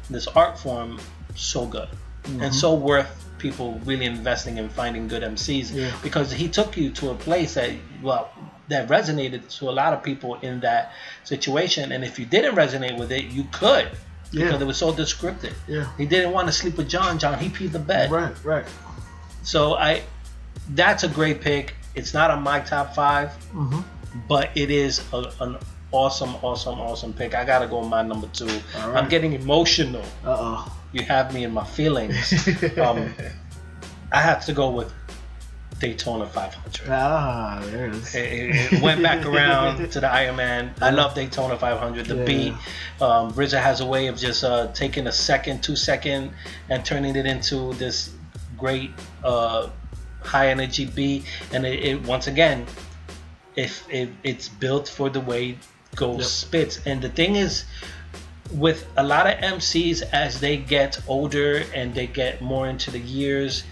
this 0.08 0.26
art 0.28 0.58
form, 0.58 1.00
so 1.34 1.66
good 1.66 1.88
and 2.24 2.40
Mhm. 2.40 2.52
so 2.54 2.74
worth 2.74 3.08
people 3.38 3.80
really 3.84 4.04
investing 4.06 4.58
in 4.58 4.68
finding 4.68 5.08
good 5.08 5.22
MCs 5.24 5.72
Yeah. 5.72 5.90
because 6.02 6.30
he 6.32 6.48
took 6.48 6.76
you 6.76 6.90
to 6.90 7.10
a 7.10 7.14
place 7.14 7.54
that 7.54 7.70
well 8.02 8.30
that 8.68 8.88
resonated 8.88 9.48
to 9.58 9.68
a 9.68 9.74
lot 9.82 9.92
of 9.92 10.02
people 10.02 10.36
in 10.42 10.60
that 10.60 10.92
situation 11.24 11.90
and 11.92 12.04
if 12.04 12.18
you 12.18 12.24
didn't 12.26 12.54
resonate 12.54 12.96
with 12.98 13.10
it 13.12 13.24
you 13.24 13.44
could 13.50 13.88
because 14.30 14.52
Yeah. 14.52 14.60
it 14.60 14.66
was 14.66 14.76
so 14.78 14.92
descriptive 14.92 15.54
Yeah. 15.66 15.86
he 15.98 16.06
didn't 16.06 16.32
want 16.32 16.46
to 16.46 16.52
sleep 16.52 16.76
with 16.76 16.88
John 16.88 17.18
John 17.18 17.38
he 17.38 17.48
peed 17.48 17.72
the 17.72 17.78
bed 17.80 18.10
Right. 18.10 18.34
Right. 18.44 18.64
so 19.42 19.74
I 19.76 20.02
that's 20.74 21.02
a 21.02 21.08
great 21.08 21.40
pick 21.40 21.74
it's 21.96 22.14
not 22.14 22.30
on 22.30 22.42
my 22.42 22.60
top 22.60 22.94
five 22.94 23.30
hmm 23.52 23.80
but 24.28 24.50
it 24.54 24.70
is 24.70 25.02
a, 25.12 25.24
an 25.40 25.56
awesome 25.90 26.34
awesome 26.42 26.78
awesome 26.80 27.12
pick 27.12 27.34
I 27.34 27.44
gotta 27.44 27.66
go 27.66 27.80
with 27.80 27.88
my 27.88 28.02
number 28.02 28.28
two 28.28 28.48
All 28.78 28.96
I'm 28.96 29.08
getting 29.08 29.32
emotional 29.32 30.04
Uh 30.24 30.64
you 30.92 31.02
have 31.02 31.32
me 31.34 31.44
in 31.44 31.52
my 31.52 31.64
feelings 31.64 32.32
um, 32.78 33.12
I 34.12 34.20
have 34.20 34.44
to 34.46 34.52
go 34.52 34.70
with 34.70 34.92
Daytona 35.80 36.26
500. 36.26 36.88
ah, 36.90 37.60
there 37.66 37.86
it 37.88 37.94
is. 37.94 38.14
It, 38.14 38.72
it- 38.74 38.82
went 38.82 39.02
back 39.02 39.26
around 39.26 39.90
to 39.90 40.00
the 40.00 40.06
Iron 40.08 40.36
Man. 40.36 40.72
I 40.80 40.90
love 40.90 41.14
Daytona 41.16 41.58
500. 41.58 42.06
The 42.06 42.16
Yeah. 42.18 42.24
beat, 42.24 42.52
um, 43.00 43.32
RZA 43.32 43.60
has 43.60 43.80
a 43.80 43.86
way 43.86 44.06
of 44.06 44.16
just 44.16 44.44
uh, 44.44 44.68
taking 44.74 45.08
a 45.08 45.12
second, 45.12 45.64
two 45.64 45.74
second, 45.74 46.30
and 46.68 46.84
turning 46.84 47.16
it 47.16 47.26
into 47.26 47.72
this 47.74 48.10
great 48.56 48.90
uh, 49.24 49.70
high 50.22 50.50
energy 50.50 50.84
beat. 50.84 51.24
And 51.52 51.66
it, 51.66 51.82
it 51.82 52.06
once 52.06 52.28
again, 52.28 52.66
if 53.56 53.84
it, 53.90 54.10
it's 54.22 54.48
built 54.48 54.88
for 54.88 55.10
the 55.10 55.20
way 55.20 55.58
Ghost 55.96 56.18
Yep. 56.20 56.26
spits. 56.28 56.80
And 56.86 57.02
the 57.02 57.08
thing 57.08 57.34
is, 57.34 57.64
with 58.52 58.86
a 58.96 59.02
lot 59.02 59.26
of 59.26 59.38
MCs 59.38 60.02
as 60.12 60.40
they 60.40 60.56
get 60.56 61.00
older 61.08 61.64
and 61.74 61.94
they 61.94 62.06
get 62.06 62.40
more 62.42 62.68
into 62.68 62.90
the 62.90 62.98
years, 62.98 63.64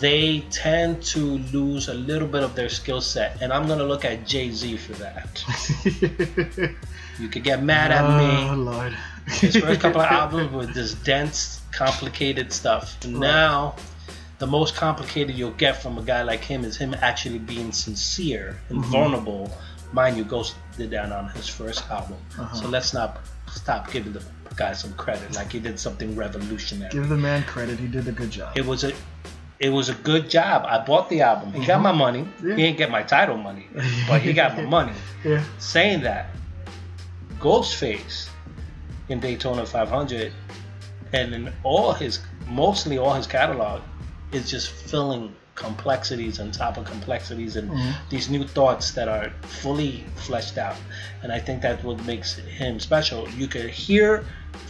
they 0.00 0.40
tend 0.50 1.02
to 1.02 1.38
lose 1.52 1.88
a 1.88 1.94
little 1.94 2.26
bit 2.28 2.42
of 2.42 2.54
their 2.54 2.68
skill 2.68 3.00
set. 3.00 3.40
And 3.42 3.52
I'm 3.52 3.66
gonna 3.68 3.84
look 3.84 4.04
at 4.04 4.26
Jay 4.26 4.50
Z 4.50 4.76
for 4.78 4.92
that. 4.94 5.44
You 7.18 7.28
could 7.28 7.44
get 7.44 7.62
mad 7.62 7.92
at 7.92 8.04
Oh 8.04 8.18
me. 8.56 8.62
Lord. 8.62 8.94
His 9.26 9.56
first 9.56 9.80
couple 9.80 10.02
of 10.02 10.06
albums 10.10 10.52
were 10.52 10.66
this 10.66 10.92
dense, 10.92 11.62
complicated 11.72 12.52
stuff. 12.52 12.94
Right. 13.04 13.14
now, 13.14 13.74
the 14.38 14.46
most 14.46 14.74
complicated 14.76 15.34
you'll 15.34 15.52
get 15.52 15.80
from 15.80 15.96
a 15.96 16.02
guy 16.02 16.22
like 16.24 16.40
him 16.44 16.62
is 16.62 16.76
him 16.76 16.94
actually 17.00 17.38
being 17.38 17.72
sincere 17.72 18.58
and 18.68 18.84
Mhm. 18.84 18.90
vulnerable. 18.90 19.50
Mind 19.92 20.18
you, 20.18 20.24
Ghost 20.24 20.56
did 20.76 20.90
that 20.90 21.10
on 21.10 21.30
his 21.30 21.48
first 21.48 21.88
album. 21.90 22.18
Uh-huh. 22.38 22.54
So 22.54 22.68
let's 22.68 22.92
not 22.92 23.20
stop 23.58 23.90
giving 23.90 24.12
the 24.12 24.22
guy 24.56 24.72
some 24.72 24.92
credit, 24.94 25.34
like 25.34 25.52
he 25.52 25.58
did 25.60 25.78
something 25.78 26.14
revolutionary. 26.16 26.90
Give 26.90 27.08
the 27.08 27.16
man 27.16 27.42
credit. 27.44 27.78
He 27.78 27.86
did 27.86 28.06
a 28.08 28.12
good 28.12 28.30
job. 28.30 28.56
It 28.56 28.64
was 28.66 28.84
a 28.84 28.92
it 29.58 29.70
was 29.70 29.88
a 29.88 29.94
good 29.94 30.28
job. 30.28 30.64
I 30.66 30.84
bought 30.84 31.08
the 31.08 31.22
album. 31.22 31.52
He 31.54 31.64
got 31.64 31.78
Mhm. 31.80 31.82
my 31.84 31.92
money. 31.92 32.28
Yeah. 32.44 32.56
He 32.56 32.62
didn't 32.62 32.78
get 32.78 32.90
my 32.90 33.02
title 33.02 33.36
money, 33.38 33.66
but 34.08 34.20
he 34.20 34.32
got 34.34 34.56
my 34.56 34.64
money. 34.78 34.92
Yeah. 35.24 35.42
Saying 35.58 36.02
that, 36.02 36.28
Ghostface 37.38 38.28
in 39.08 39.20
Daytona 39.20 39.64
500 39.66 40.32
and 41.12 41.34
in 41.34 41.52
all 41.62 41.92
his 41.92 42.20
mostly 42.48 42.98
all 42.98 43.14
his 43.14 43.26
catalog 43.26 43.80
is 44.32 44.50
just 44.50 44.70
filling 44.70 45.34
complexities 45.56 46.38
on 46.38 46.50
top 46.52 46.76
of 46.76 46.84
complexities 46.84 47.56
and 47.56 47.70
Mhm. 47.70 47.94
these 48.10 48.28
new 48.30 48.44
thoughts 48.46 48.92
that 48.92 49.08
are 49.08 49.32
fully 49.62 50.04
fleshed 50.14 50.56
out 50.58 50.76
and 51.22 51.32
i 51.32 51.38
think 51.40 51.62
that's 51.62 51.82
what 51.82 51.98
makes 52.04 52.34
him 52.60 52.78
special 52.78 53.28
you 53.30 53.48
could 53.48 53.68
hear 53.70 54.24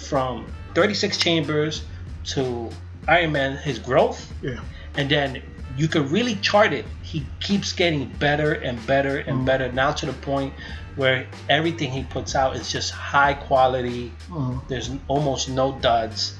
from 0.08 0.46
36 0.74 1.18
chambers 1.18 1.82
to 2.24 2.70
iron 3.08 3.32
man 3.32 3.56
his 3.58 3.78
growth 3.78 4.32
Yeah. 4.42 4.60
and 4.96 5.10
then 5.10 5.42
you 5.76 5.88
could 5.88 6.10
really 6.10 6.36
chart 6.36 6.72
it. 6.72 6.86
He 7.02 7.26
keeps 7.38 7.70
getting 7.74 8.06
better 8.18 8.54
and 8.54 8.74
better 8.86 9.18
and 9.18 9.40
Mhm. 9.40 9.44
better 9.44 9.70
now 9.72 9.90
to 9.92 10.06
the 10.06 10.14
point 10.14 10.54
where 10.94 11.26
everything 11.50 11.90
he 11.90 12.02
puts 12.04 12.34
out 12.34 12.56
is 12.56 12.72
just 12.72 12.92
high 12.92 13.34
quality. 13.34 14.10
Mhm. 14.30 14.62
There's 14.68 14.88
almost 15.06 15.50
no 15.50 15.72
duds, 15.72 16.32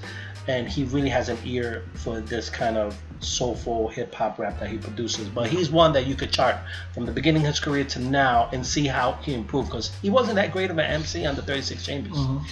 and 0.48 0.68
he 0.68 0.84
really 0.84 1.08
has 1.08 1.28
an 1.28 1.38
ear 1.44 1.82
for 1.94 2.20
this 2.20 2.48
kind 2.50 2.76
of 2.76 2.96
soulful 3.20 3.88
hip 3.88 4.14
hop 4.14 4.38
rap 4.38 4.60
that 4.60 4.68
he 4.68 4.78
produces. 4.78 5.28
But 5.28 5.48
he's 5.48 5.70
one 5.70 5.92
that 5.94 6.06
you 6.06 6.14
could 6.14 6.30
chart 6.32 6.56
from 6.92 7.06
the 7.06 7.12
beginning 7.12 7.42
of 7.42 7.48
his 7.48 7.60
career 7.60 7.84
to 7.84 7.98
now 7.98 8.48
and 8.52 8.64
see 8.64 8.86
how 8.86 9.12
he 9.22 9.34
improved 9.34 9.68
because 9.68 9.94
he 10.02 10.10
wasn't 10.10 10.36
that 10.36 10.52
great 10.52 10.70
of 10.70 10.78
an 10.78 10.84
MC 10.84 11.24
on 11.26 11.34
the 11.34 11.42
36 11.42 11.84
Chambers, 11.84 12.12
Mhm. 12.12 12.44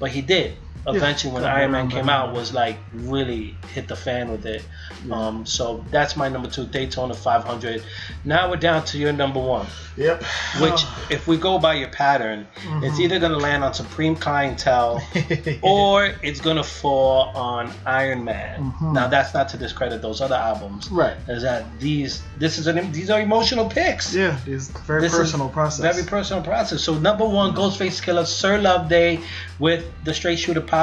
but 0.00 0.10
he 0.10 0.22
did. 0.22 0.56
Eventually, 0.88 1.32
when 1.34 1.44
Iron 1.44 1.72
Man 1.72 1.88
came 1.88 2.08
out, 2.08 2.32
was 2.32 2.52
like 2.54 2.76
really 2.94 3.56
hit 3.74 3.88
the 3.88 3.96
fan 3.96 4.30
with 4.30 4.46
it. 4.46 4.64
Um, 5.10 5.44
so 5.46 5.84
that's 5.90 6.16
my 6.16 6.28
number 6.28 6.48
two, 6.48 6.66
Daytona 6.66 7.14
500. 7.14 7.82
Now 8.24 8.50
we're 8.50 8.56
down 8.56 8.84
to 8.86 8.98
your 8.98 9.12
number 9.12 9.40
one, 9.40 9.66
Yep. 9.96 10.22
which, 10.60 10.72
Oh. 10.84 11.06
if 11.10 11.26
we 11.28 11.36
go 11.36 11.58
by 11.58 11.74
your 11.74 11.88
pattern, 11.88 12.46
it's 12.82 12.96
Mhm. 12.96 13.00
either 13.00 13.18
going 13.18 13.32
to 13.32 13.38
land 13.38 13.62
on 13.64 13.74
Supreme 13.74 14.16
Clientele 14.16 15.00
or 15.62 16.12
it's 16.22 16.40
going 16.40 16.56
to 16.56 16.62
fall 16.64 17.30
on 17.36 17.72
Iron 17.84 18.24
Man. 18.24 18.72
Mhm. 18.80 18.92
Now 18.92 19.08
that's 19.08 19.34
not 19.34 19.48
to 19.50 19.56
discredit 19.56 20.02
those 20.02 20.20
other 20.20 20.36
albums. 20.36 20.88
right. 20.90 21.16
Is 21.28 21.42
that 21.42 21.64
these? 21.80 22.22
This 22.38 22.58
is 22.58 22.66
an 22.66 22.92
these 22.92 23.10
are 23.10 23.20
emotional 23.20 23.66
picks. 23.68 24.14
Yeah. 24.14 24.36
It's 24.46 24.68
very 24.68 25.00
This 25.02 25.16
personal 25.16 25.48
process. 25.48 25.94
Very 25.94 26.06
personal 26.06 26.42
process. 26.42 26.82
So 26.82 26.94
number 26.94 27.24
one, 27.24 27.54
Ghostface 27.54 28.00
Killah, 28.02 28.26
Sir 28.26 28.58
Love 28.58 28.88
Day 28.88 29.20
with 29.58 29.84
the 30.04 30.12
Straight 30.14 30.38
Shooter 30.38 30.60
podcast. 30.60 30.75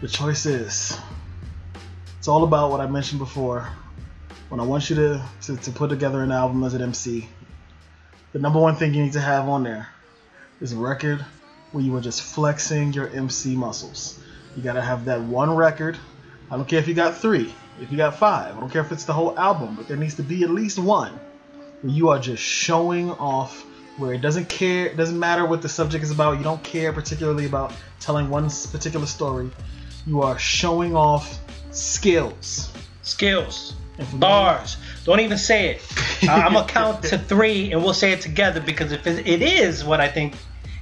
The 0.00 0.08
choice 0.08 0.46
is. 0.46 0.98
It's 2.16 2.26
all 2.26 2.42
about 2.44 2.70
what 2.70 2.80
I 2.80 2.86
mentioned 2.86 3.18
before. 3.18 3.68
When 4.48 4.60
I 4.60 4.62
want 4.62 4.88
you 4.88 4.96
to, 4.96 5.22
to, 5.42 5.56
to 5.58 5.70
put 5.70 5.90
together 5.90 6.22
an 6.22 6.32
album 6.32 6.64
as 6.64 6.72
an 6.72 6.80
MC, 6.80 7.28
the 8.32 8.38
number 8.38 8.58
one 8.58 8.76
thing 8.76 8.94
you 8.94 9.02
need 9.02 9.12
to 9.12 9.20
have 9.20 9.46
on 9.46 9.62
there 9.62 9.88
is 10.62 10.72
a 10.72 10.76
record 10.76 11.22
where 11.72 11.84
you 11.84 11.94
are 11.96 12.00
just 12.00 12.22
flexing 12.22 12.94
your 12.94 13.08
MC 13.10 13.56
muscles. 13.56 14.18
You 14.56 14.62
gotta 14.62 14.80
have 14.80 15.04
that 15.04 15.20
one 15.20 15.54
record. 15.54 15.98
I 16.50 16.56
don't 16.56 16.66
care 16.66 16.78
if 16.78 16.88
you 16.88 16.94
got 16.94 17.18
three, 17.18 17.52
if 17.78 17.90
you 17.90 17.98
got 17.98 18.16
five. 18.16 18.56
I 18.56 18.60
don't 18.60 18.70
care 18.70 18.80
if 18.80 18.90
it's 18.90 19.04
the 19.04 19.12
whole 19.12 19.38
album, 19.38 19.74
but 19.74 19.86
there 19.86 19.98
needs 19.98 20.14
to 20.14 20.22
be 20.22 20.44
at 20.44 20.50
least 20.50 20.78
one 20.78 21.12
where 21.82 21.92
you 21.92 22.08
are 22.08 22.18
just 22.18 22.42
showing 22.42 23.10
off. 23.10 23.66
Where 23.96 24.12
it 24.12 24.20
doesn't 24.20 24.48
care, 24.48 24.86
it 24.86 24.96
doesn't 24.96 25.18
matter 25.18 25.46
what 25.46 25.62
the 25.62 25.68
subject 25.68 26.02
is 26.02 26.10
about. 26.10 26.36
You 26.38 26.42
don't 26.44 26.62
care 26.64 26.92
particularly 26.92 27.46
about 27.46 27.72
telling 28.00 28.28
one 28.28 28.48
particular 28.72 29.06
story. 29.06 29.50
You 30.06 30.22
are 30.22 30.38
showing 30.38 30.96
off 30.96 31.38
skills. 31.70 32.70
Skills, 33.02 33.74
And 33.98 34.06
for 34.08 34.16
me- 34.16 34.20
bars. 34.20 34.76
Don't 35.04 35.20
even 35.20 35.38
say 35.38 35.68
it. 35.76 35.82
I'm 36.28 36.54
gonna 36.54 36.66
count 36.68 37.02
to 37.04 37.18
three, 37.18 37.72
and 37.72 37.82
we'll 37.84 37.94
say 37.94 38.12
it 38.12 38.20
together 38.20 38.60
because 38.60 38.90
if 38.92 39.06
it 39.06 39.42
is 39.42 39.84
what 39.84 40.00
I 40.00 40.08
think 40.08 40.34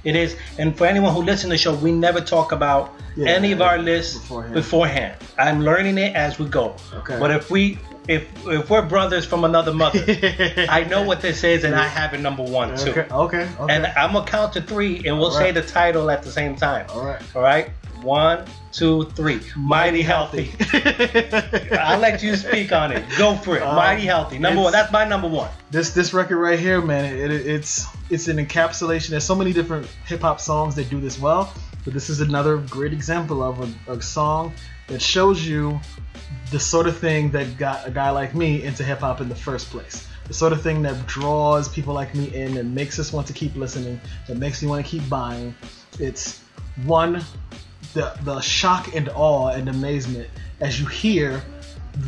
it 0.03 0.15
is, 0.15 0.35
and 0.57 0.77
for 0.77 0.85
anyone 0.85 1.13
who 1.13 1.21
listens 1.21 1.41
to 1.43 1.47
the 1.49 1.57
show, 1.57 1.73
we 1.75 1.91
never 1.91 2.21
talk 2.21 2.51
about 2.51 2.93
Yeah, 3.15 3.29
any 3.29 3.51
of 3.51 3.61
our 3.61 3.77
yeah, 3.77 3.83
lists 3.83 4.17
beforehand. 4.17 4.53
beforehand. 4.55 5.15
I'm 5.37 5.61
learning 5.63 5.97
it 5.97 6.15
as 6.15 6.39
we 6.39 6.45
go. 6.47 6.75
Okay. 6.93 7.17
But 7.19 7.31
if 7.31 7.49
we 7.51 7.77
if 8.07 8.27
if 8.47 8.69
we're 8.69 8.81
brothers 8.81 9.25
from 9.25 9.43
another 9.45 9.73
mother, 9.73 10.03
I 10.69 10.83
know 10.89 11.03
what 11.03 11.21
this 11.21 11.43
is, 11.43 11.63
and 11.63 11.73
I 11.75 11.87
have 11.87 12.13
it 12.13 12.19
number 12.21 12.43
one 12.43 12.75
too. 12.77 12.91
Okay, 12.91 13.07
okay, 13.11 13.47
okay. 13.59 13.75
And 13.75 13.85
I'm 13.87 14.13
gonna 14.13 14.25
count 14.25 14.53
to 14.53 14.61
three, 14.61 14.97
and 15.07 15.17
we'll 15.19 15.27
All 15.27 15.31
say 15.31 15.51
the 15.51 15.61
title 15.61 16.09
at 16.11 16.21
the 16.23 16.31
same 16.31 16.55
time. 16.55 16.85
All 16.89 17.05
right. 17.05 17.21
All 17.35 17.41
right. 17.41 17.69
One, 18.03 18.45
two, 18.73 19.05
three. 19.11 19.39
Mighty 19.55 20.01
healthy. 20.01 20.51
I'll 21.79 21.99
let 21.99 22.21
you 22.21 22.35
speak 22.35 22.71
on 22.73 22.91
it. 22.91 23.03
Go 23.17 23.35
for 23.35 23.55
it. 23.55 23.63
Um, 23.63 23.75
Mighty 23.75 24.05
healthy. 24.05 24.37
Number 24.37 24.61
one. 24.61 24.71
That's 24.73 24.91
my 24.91 25.05
number 25.05 25.27
one. 25.27 25.49
this 25.71 25.91
this 25.91 26.13
record 26.13 26.37
right 26.37 26.59
here, 26.59 26.81
man, 26.81 27.05
it, 27.05 27.31
it, 27.31 27.47
it's 27.47 27.85
it's 28.09 28.27
an 28.27 28.45
encapsulation. 28.45 29.09
There's 29.09 29.23
so 29.23 29.35
many 29.35 29.53
different 29.53 29.87
hip 30.05 30.21
hop 30.21 30.41
songs 30.41 30.75
that 30.75 30.89
do 30.89 30.99
this 30.99 31.17
well, 31.17 31.53
but 31.85 31.93
this 31.93 32.09
is 32.09 32.19
another 32.19 32.57
great 32.57 32.91
example 32.91 33.41
of 33.41 33.61
a, 33.87 33.93
a 33.93 34.01
song 34.01 34.53
that 34.87 35.01
shows 35.01 35.45
you 35.45 35.79
the 36.51 36.59
sort 36.59 36.87
of 36.87 36.97
thing 36.97 37.31
that 37.31 37.57
got 37.57 37.87
a 37.87 37.91
guy 37.91 38.09
like 38.09 38.35
me 38.35 38.63
into 38.63 38.83
hip 38.83 38.99
hop 38.99 39.21
in 39.21 39.29
the 39.29 39.35
first 39.35 39.69
place. 39.69 40.07
The 40.27 40.33
sort 40.33 40.53
of 40.53 40.61
thing 40.61 40.81
that 40.83 41.05
draws 41.05 41.67
people 41.67 41.93
like 41.93 42.13
me 42.15 42.33
in 42.33 42.57
and 42.57 42.73
makes 42.73 42.99
us 42.99 43.11
want 43.13 43.27
to 43.27 43.33
keep 43.33 43.55
listening, 43.55 43.99
that 44.27 44.37
makes 44.37 44.61
me 44.61 44.67
want 44.67 44.85
to 44.85 44.89
keep 44.89 45.07
buying. 45.09 45.53
It's 45.99 46.41
one 46.85 47.23
the 47.93 48.17
the 48.23 48.39
shock 48.41 48.95
and 48.95 49.09
awe 49.09 49.49
and 49.49 49.69
amazement 49.69 50.29
as 50.59 50.79
you 50.79 50.85
hear 50.85 51.43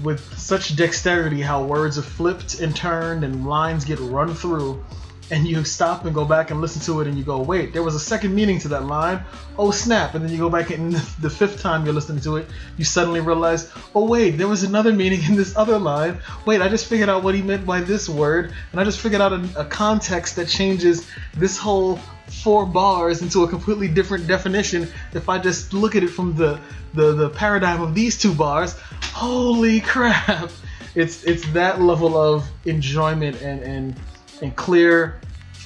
with 0.03 0.19
such 0.37 0.75
dexterity 0.75 1.41
how 1.41 1.63
words 1.63 1.97
are 1.97 2.03
flipped 2.03 2.59
and 2.59 2.75
turned 2.75 3.23
and 3.23 3.45
lines 3.47 3.85
get 3.85 3.99
run 3.99 4.33
through 4.33 4.83
and 5.31 5.47
you 5.47 5.63
stop 5.63 6.05
and 6.05 6.13
go 6.13 6.23
back 6.23 6.51
and 6.51 6.61
listen 6.61 6.81
to 6.81 7.01
it 7.01 7.07
and 7.07 7.17
you 7.17 7.23
go 7.23 7.39
wait 7.39 7.73
there 7.73 7.83
was 7.83 7.95
a 7.95 7.99
second 7.99 8.33
meaning 8.33 8.59
to 8.59 8.67
that 8.67 8.85
line. 8.85 9.23
Oh 9.57 9.71
snap 9.71 10.15
and 10.15 10.23
then 10.23 10.31
you 10.31 10.37
go 10.37 10.49
back 10.49 10.71
and 10.71 10.93
the 11.21 11.29
fifth 11.29 11.61
time 11.61 11.85
you're 11.85 11.93
listening 11.93 12.21
to 12.21 12.37
it 12.37 12.47
you 12.77 12.83
suddenly 12.83 13.21
realize 13.21 13.71
oh 13.93 14.05
wait 14.05 14.31
there 14.31 14.47
was 14.47 14.63
another 14.63 14.93
meaning 14.93 15.23
in 15.23 15.35
this 15.35 15.55
other 15.55 15.77
line. 15.77 16.19
Wait 16.45 16.61
i 16.61 16.67
just 16.67 16.87
figured 16.87 17.09
out 17.09 17.23
what 17.23 17.35
he 17.35 17.41
meant 17.41 17.65
by 17.65 17.79
this 17.79 18.09
word 18.09 18.53
and 18.71 18.81
i 18.81 18.83
just 18.83 18.99
figured 18.99 19.21
out 19.21 19.33
a, 19.33 19.49
a 19.55 19.65
context 19.65 20.35
that 20.35 20.47
changes 20.47 21.07
this 21.35 21.57
whole 21.57 21.99
four 22.27 22.65
bars 22.65 23.21
into 23.21 23.43
a 23.43 23.47
completely 23.47 23.87
different 23.87 24.27
definition 24.27 24.87
if 25.13 25.29
I 25.29 25.37
just 25.37 25.73
look 25.73 25.95
at 25.95 26.03
it 26.03 26.09
from 26.09 26.35
the 26.35 26.59
the, 26.93 27.11
the 27.13 27.29
paradigm 27.29 27.81
of 27.81 27.93
these 27.93 28.17
two 28.17 28.33
bars. 28.33 28.77
Holy 29.13 29.81
crap! 29.93 30.51
It's 30.95 31.23
it's 31.23 31.47
that 31.49 31.81
level 31.81 32.17
of 32.17 32.47
enjoyment 32.65 33.41
and 33.41 33.61
and 33.61 33.95
and 34.41 34.55
clear 34.55 35.19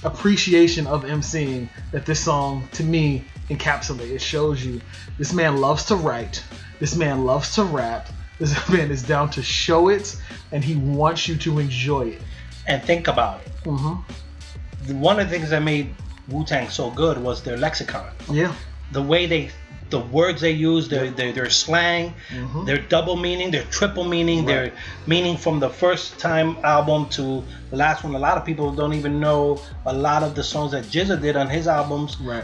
appreciation 0.04 0.88
of 0.88 1.04
emceeing 1.04 1.70
that 1.92 2.06
this 2.06 2.20
song 2.20 2.68
to 2.74 2.84
me 2.84 3.24
encapsulates. 3.50 4.12
It 4.12 4.22
shows 4.22 4.64
you 4.64 4.82
this 5.18 5.34
man 5.34 5.58
loves 5.58 5.86
to 5.86 5.96
write. 5.96 6.44
This 6.80 6.96
man 6.96 7.26
loves 7.26 7.56
to 7.56 7.64
rap. 7.64 8.08
This 8.40 8.70
man 8.70 8.92
is 8.92 9.04
down 9.04 9.30
to 9.32 9.44
show 9.44 9.90
it, 9.90 10.16
and 10.52 10.64
he 10.64 10.76
wants 10.76 11.28
you 11.28 11.36
to 11.38 11.60
enjoy 11.60 12.08
it. 12.10 12.22
And 12.68 12.82
think 12.84 13.08
about 13.08 13.42
it. 13.42 13.52
Mm-hmm. 13.64 15.00
One 15.00 15.20
of 15.20 15.30
the 15.30 15.38
things 15.38 15.50
that 15.50 15.64
made 15.64 15.94
Wu 16.30 16.46
Tang 16.46 16.70
so 16.70 16.90
good 16.92 17.18
was 17.18 17.42
their 17.44 17.58
lexicon. 17.58 18.06
Yeah. 18.32 18.54
The 18.92 19.02
way 19.02 19.26
they, 19.26 19.52
the 19.90 20.00
words 20.00 20.42
they 20.42 20.52
use, 20.52 20.88
their 20.90 21.10
their, 21.12 21.32
their 21.34 21.50
slang, 21.50 22.14
Mhm. 22.32 22.66
their 22.66 22.78
double 22.78 23.16
meaning, 23.16 23.52
their 23.52 23.64
triple 23.66 24.04
meaning, 24.06 24.46
their 24.46 24.72
meaning 25.08 25.36
from 25.38 25.60
the 25.60 25.70
first 25.70 26.20
time 26.20 26.58
album 26.64 27.08
to 27.10 27.44
the 27.72 27.76
last 27.78 28.04
one. 28.04 28.14
A 28.16 28.20
lot 28.20 28.38
of 28.38 28.46
people 28.46 28.72
don't 28.72 28.94
even 28.94 29.20
know 29.20 29.60
a 29.86 29.94
lot 29.94 30.22
of 30.24 30.36
the 30.36 30.44
songs 30.44 30.72
that 30.74 30.86
GZA 30.86 31.18
did 31.22 31.36
on 31.36 31.50
his 31.50 31.68
albums. 31.68 32.18
Right. 32.22 32.44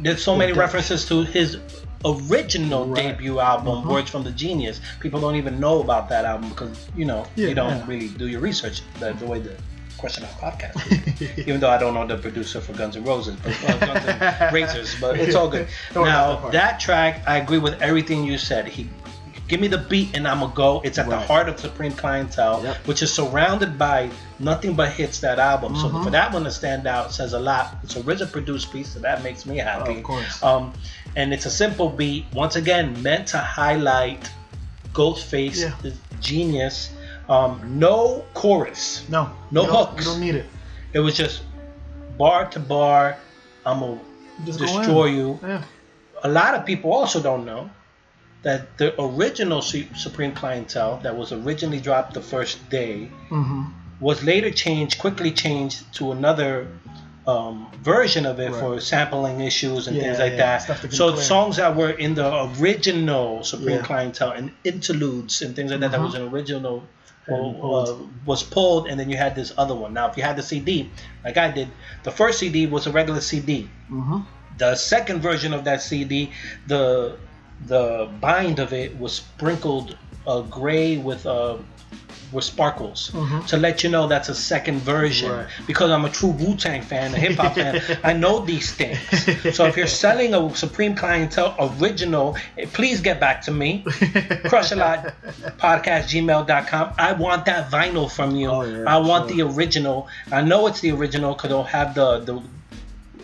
There's 0.00 0.22
so 0.22 0.34
many 0.36 0.52
references 0.52 1.04
to 1.06 1.22
his 1.24 1.58
original 2.04 2.86
Right. 2.86 3.02
debut 3.16 3.40
album, 3.40 3.82
Mhm. 3.82 3.86
Words 3.90 4.10
from 4.10 4.22
the 4.22 4.30
Genius. 4.30 4.80
People 5.00 5.20
don't 5.20 5.36
even 5.36 5.58
know 5.58 5.80
about 5.80 6.08
that 6.10 6.24
album 6.24 6.50
because 6.50 6.86
you 6.96 7.04
know 7.04 7.26
Yeah, 7.36 7.48
you 7.48 7.54
don't 7.54 7.76
yeah. 7.78 7.84
really 7.86 8.08
do 8.08 8.26
your 8.28 8.40
research 8.40 8.82
the, 9.00 9.12
the 9.14 9.26
way 9.26 9.40
the 9.40 9.52
Crush 9.98 10.18
a 10.18 10.22
Lot 10.22 10.30
podcast. 10.40 11.38
even 11.46 11.60
though 11.60 11.70
I 11.70 11.78
don't 11.78 11.94
know 11.94 12.06
the 12.06 12.18
producer 12.18 12.60
for 12.60 12.72
Guns 12.74 12.96
N' 12.96 13.04
Roses, 13.04 13.36
but 13.42 13.52
uh, 13.70 13.86
Guns 13.86 14.04
N' 14.06 14.54
Razors, 14.54 14.94
but 15.00 15.18
it's 15.18 15.34
all 15.34 15.48
good. 15.48 15.68
Don't 15.94 16.02
worry 16.02 16.12
about 16.12 16.42
now 16.42 16.50
that 16.50 16.52
that 16.52 16.80
track, 16.80 17.22
I 17.26 17.38
agree 17.38 17.58
with 17.58 17.80
everything 17.80 18.24
you 18.24 18.36
said. 18.38 18.68
He 18.68 18.88
give 19.48 19.60
me 19.60 19.68
the 19.68 19.78
beat 19.78 20.16
and 20.16 20.26
I'm 20.26 20.40
gonna 20.40 20.52
go. 20.54 20.80
It's 20.84 20.98
at 20.98 21.08
the 21.08 21.18
heart 21.18 21.48
of 21.48 21.58
Supreme 21.60 21.92
Clientele, 21.92 22.62
Yep. 22.64 22.76
which 22.88 23.00
is 23.02 23.12
surrounded 23.12 23.78
by 23.78 24.10
nothing 24.40 24.74
but 24.74 24.90
hits. 24.90 25.20
That 25.20 25.38
album, 25.38 25.76
so 25.76 25.88
Mhm. 25.88 26.04
for 26.04 26.10
that 26.10 26.32
one 26.32 26.44
to 26.44 26.50
stand 26.50 26.86
out 26.86 27.12
says 27.12 27.32
a 27.32 27.38
lot. 27.38 27.76
It's 27.84 27.94
a 27.96 28.00
RZA 28.00 28.26
produced 28.32 28.72
piece, 28.72 28.88
so 28.92 28.98
that 29.00 29.22
makes 29.22 29.46
me 29.46 29.58
happy. 29.58 29.98
Of 29.98 30.02
course. 30.02 30.42
Um, 30.42 30.72
and 31.14 31.32
it's 31.32 31.46
a 31.46 31.50
simple 31.50 31.88
beat. 31.88 32.24
Once 32.34 32.56
again, 32.56 33.00
meant 33.02 33.28
to 33.28 33.38
highlight 33.38 34.28
Ghostface, 34.92 35.60
Yeah. 35.84 35.90
genius. 36.20 36.90
Um, 37.28 37.78
no 37.78 38.24
chorus. 38.34 39.04
No. 39.08 39.30
No 39.50 39.62
you 39.62 39.68
hooks. 39.70 40.04
You 40.04 40.10
don't 40.12 40.20
need 40.20 40.34
it. 40.36 40.46
It 40.92 41.00
was 41.00 41.16
just 41.16 41.42
bar 42.18 42.46
to 42.50 42.60
bar. 42.60 43.16
I'm 43.64 43.80
gonna 43.80 44.00
Just 44.44 44.58
destroy 44.60 45.06
you. 45.06 45.38
Yeah. 45.42 45.62
A 46.22 46.28
lot 46.28 46.54
of 46.54 46.64
people 46.64 46.92
also 46.92 47.20
don't 47.20 47.44
know 47.44 47.68
that 48.42 48.78
the 48.78 48.94
original 49.00 49.60
Supreme 49.60 50.32
Clientele 50.32 51.00
that 51.02 51.16
was 51.16 51.32
originally 51.32 51.80
dropped 51.80 52.14
the 52.14 52.20
first 52.22 52.68
day 52.70 53.10
Mm-hmm. 53.30 53.64
was 53.98 54.22
later 54.22 54.50
changed, 54.50 54.98
quickly 54.98 55.32
changed 55.32 55.92
to 55.94 56.12
another 56.12 56.68
um, 57.26 57.66
version 57.82 58.24
of 58.24 58.38
it 58.38 58.52
Right. 58.52 58.60
for 58.60 58.80
sampling 58.80 59.40
issues 59.40 59.88
and 59.88 59.96
Yeah, 59.96 60.02
things 60.04 60.18
like 60.20 60.32
yeah, 60.34 60.58
that. 60.64 60.92
So 60.92 61.10
clear. 61.12 61.22
songs 61.24 61.56
that 61.56 61.74
were 61.74 61.90
in 61.90 62.14
the 62.14 62.28
original 62.60 63.42
Supreme 63.42 63.78
Yeah. 63.78 63.82
Clientele 63.82 64.30
and 64.30 64.52
interludes 64.62 65.42
and 65.42 65.56
things 65.56 65.72
like 65.72 65.80
that, 65.80 65.90
that 65.90 66.00
Mhm. 66.00 66.04
was 66.04 66.14
an 66.14 66.28
original. 66.28 66.84
Uh, 67.28 67.96
was 68.24 68.42
pulled, 68.44 68.86
and 68.86 69.00
then 69.00 69.10
you 69.10 69.16
had 69.16 69.34
this 69.34 69.52
other 69.58 69.74
one. 69.74 69.92
Now, 69.92 70.08
if 70.08 70.16
you 70.16 70.22
had 70.22 70.36
the 70.36 70.42
CD, 70.42 70.90
like 71.24 71.36
I 71.36 71.50
did, 71.50 71.68
the 72.04 72.10
first 72.12 72.38
CD 72.38 72.66
was 72.66 72.86
a 72.86 72.92
regular 72.92 73.20
CD. 73.20 73.68
Mm-hmm. 73.90 74.20
The 74.58 74.76
second 74.76 75.20
version 75.20 75.52
of 75.52 75.64
that 75.64 75.82
CD, 75.82 76.30
the 76.68 77.16
the 77.66 78.08
bind 78.20 78.58
of 78.58 78.72
it 78.72 78.96
was 78.98 79.14
sprinkled 79.14 79.96
uh, 80.26 80.42
gray 80.42 80.98
with 80.98 81.26
uh, 81.26 81.56
with 82.32 82.44
sparkles 82.44 83.10
Mhm. 83.14 83.46
to 83.48 83.56
let 83.56 83.84
you 83.84 83.90
know 83.90 84.06
that's 84.08 84.28
a 84.28 84.34
second 84.34 84.80
version. 84.80 85.30
Right. 85.32 85.46
Because 85.66 85.90
I'm 85.90 86.04
a 86.04 86.10
true 86.10 86.30
Wu 86.30 86.56
Tang 86.56 86.82
fan, 86.82 87.14
a 87.14 87.18
hip 87.18 87.36
hop 87.36 87.54
fan, 87.54 87.80
I 88.04 88.12
know 88.12 88.44
these 88.44 88.72
things. 88.72 88.98
So 89.56 89.66
if 89.66 89.76
you're 89.76 89.86
selling 89.86 90.34
a 90.34 90.54
Supreme 90.56 90.94
Clientele 90.96 91.54
original, 91.80 92.36
eh, 92.58 92.66
please 92.72 93.00
get 93.00 93.20
back 93.20 93.42
to 93.42 93.50
me. 93.50 93.84
Crush 94.48 94.72
a 94.72 94.76
lot 94.76 95.14
podcast 95.58 96.04
gmail.com. 96.10 96.90
I 96.98 97.12
want 97.12 97.44
that 97.46 97.70
vinyl 97.70 98.10
from 98.10 98.34
you. 98.36 98.50
Oh, 98.50 98.62
yeah, 98.62 98.84
I 98.86 98.96
want 98.98 99.28
sure. 99.28 99.36
the 99.36 99.42
original. 99.54 100.08
I 100.32 100.42
know 100.42 100.66
it's 100.66 100.80
the 100.80 100.90
original 100.92 101.34
because 101.34 101.50
it'll 101.50 101.64
have 101.64 101.94
the 101.94 102.20
the 102.20 102.42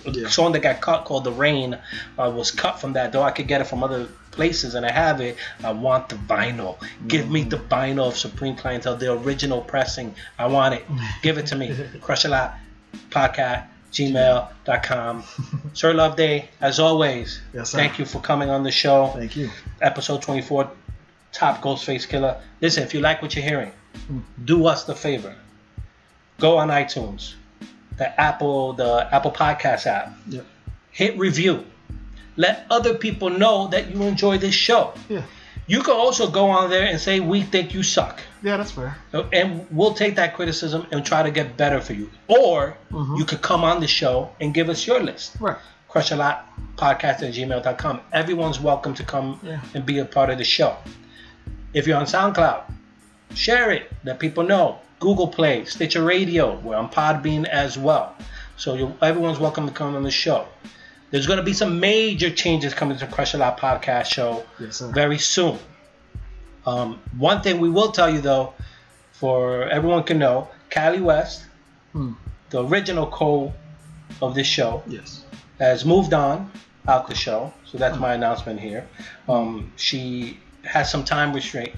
Yeah. 0.05 0.29
song 0.29 0.53
that 0.53 0.63
got 0.63 0.81
cut 0.81 1.05
called 1.05 1.25
"The 1.25 1.33
Rain" 1.33 1.79
uh, 2.19 2.31
was 2.35 2.51
cut 2.51 2.81
from 2.81 2.93
that. 2.95 3.13
Though 3.13 3.23
I 3.23 3.31
could 3.31 3.47
get 3.49 3.61
it 3.61 3.65
from 3.65 3.83
other 3.85 4.07
places, 4.33 4.75
and 4.75 4.85
I 4.87 4.91
have 4.93 5.21
it. 5.21 5.37
I 5.63 5.73
want 5.73 6.09
the 6.09 6.17
vinyl. 6.17 6.77
Give 7.07 7.31
me 7.31 7.45
the 7.45 7.59
vinyl 7.59 8.09
of 8.09 8.17
Supreme 8.17 8.57
Clientele, 8.57 8.97
the 8.97 9.13
original 9.13 9.61
pressing. 9.61 10.15
I 10.39 10.47
want 10.47 10.75
it. 10.75 10.85
Give 11.23 11.39
it 11.39 11.47
to 11.47 11.57
me. 11.57 11.77
Crush 12.01 12.25
a 12.25 12.29
lot 12.29 12.55
podcast 13.11 13.67
gmail.com. 13.93 15.23
Sir 15.75 15.93
Love 15.95 16.17
Day, 16.17 16.49
as 16.61 16.81
always. 16.81 17.41
Yes, 17.53 17.71
sir. 17.71 17.79
Thank 17.79 17.99
you 17.99 18.05
for 18.07 18.21
coming 18.21 18.49
on 18.51 18.63
the 18.63 18.71
show 18.71 19.09
Thank 19.15 19.37
you. 19.37 19.51
episode 19.81 20.23
24 20.23 20.71
top 21.33 21.63
ghostface 21.63 22.07
killah 22.07 22.39
listen 22.61 22.83
if 22.83 22.93
you 22.93 23.01
like 23.01 23.23
what 23.23 23.35
you're 23.35 23.45
hearing 23.45 23.73
Hmm. 24.07 24.19
do 24.45 24.67
us 24.67 24.85
the 24.85 24.95
favor 24.95 25.35
go 26.39 26.59
on 26.59 26.69
itunes 26.69 27.35
the 27.99 28.21
apple 28.21 28.73
the 28.75 29.09
apple 29.13 29.31
podcast 29.31 29.87
app 29.87 30.13
Yep. 30.29 30.45
hit 30.91 31.19
review 31.19 31.65
let 32.37 32.65
other 32.71 32.95
people 32.95 33.29
know 33.31 33.69
that 33.69 33.91
you 33.95 34.03
enjoy 34.03 34.39
this 34.39 34.55
show 34.55 34.95
Yeah. 35.09 35.23
You 35.69 35.81
can 35.83 35.95
also 35.95 36.29
go 36.29 36.51
on 36.51 36.71
there 36.71 36.87
and 36.87 36.99
say 37.01 37.21
we 37.21 37.43
think 37.43 37.73
you 37.73 37.85
suck. 37.85 38.21
Yeah, 38.43 38.57
that's 38.57 38.73
fair. 38.73 38.97
and 39.33 39.65
we'll 39.71 39.95
take 39.95 40.17
that 40.17 40.35
criticism 40.35 40.87
and 40.91 41.07
try 41.07 41.23
to 41.23 41.31
get 41.31 41.57
better 41.57 41.81
for 41.81 41.93
you. 41.93 42.11
Or 42.27 42.77
Mhm. 42.91 43.19
you 43.19 43.25
could 43.25 43.43
come 43.43 43.63
on 43.63 43.81
the 43.81 43.87
show 43.87 44.31
and 44.41 44.53
give 44.53 44.69
us 44.69 44.85
your 44.89 45.01
list. 45.01 45.37
Right. 45.39 45.57
Crush 45.89 46.11
a 46.11 46.17
lot 46.17 46.49
podcast 46.77 47.23
at 47.23 47.33
gmail.com. 47.33 48.01
Everyone's 48.13 48.59
welcome 48.59 48.93
to 48.95 49.05
come 49.05 49.39
Yeah. 49.43 49.61
and 49.73 49.87
be 49.87 50.01
a 50.01 50.05
part 50.05 50.31
of 50.31 50.39
the 50.39 50.45
show. 50.45 50.77
If 51.73 51.87
you're 51.87 51.97
on 51.97 52.07
SoundCloud, 52.07 52.63
share 53.35 53.71
it. 53.71 53.91
Let 54.05 54.19
people 54.19 54.43
know. 54.43 54.79
Google 55.03 55.27
Play, 55.27 55.65
Stitcher 55.65 56.05
Radio, 56.05 56.61
we're 56.61 56.77
on 56.77 56.89
Podbean 56.89 57.45
as 57.49 57.77
well. 57.77 58.15
So 58.57 58.97
everyone's 59.03 59.41
welcome 59.41 59.67
to 59.67 59.75
come 59.75 59.97
on 59.97 60.05
the 60.05 60.13
show. 60.13 60.47
There's 61.11 61.27
going 61.27 61.39
to 61.39 61.43
be 61.43 61.53
some 61.53 61.81
major 61.81 62.31
changes 62.31 62.73
coming 62.73 62.97
to 62.99 63.09
Crush 63.09 63.35
a 63.35 63.39
Lot 63.39 63.59
podcast 63.59 64.07
show 64.07 64.45
Yes, 64.61 64.79
very 64.79 65.19
soon. 65.19 65.59
Um, 66.65 67.01
one 67.19 67.43
thing 67.43 67.59
we 67.59 67.69
will 67.69 67.91
tell 67.91 68.09
you 68.09 68.21
though, 68.21 68.55
for 69.11 69.65
everyone 69.65 70.05
can 70.05 70.19
know, 70.21 70.49
Callie 70.73 71.01
West, 71.01 71.47
Hmm. 71.93 72.13
the 72.51 72.65
original 72.65 73.07
co 73.09 73.53
of 74.21 74.37
this 74.37 74.47
show, 74.47 74.85
Yes. 74.87 75.25
has 75.59 75.85
moved 75.85 76.15
on 76.15 76.49
out 76.87 77.09
the 77.09 77.17
show. 77.17 77.53
So 77.67 77.77
that's 77.77 77.99
my 77.99 78.15
announcement 78.15 78.61
here. 78.61 78.87
Um, 79.29 79.73
she 79.75 80.39
has 80.63 80.89
some 80.93 81.03
time 81.05 81.33
restraint, 81.33 81.75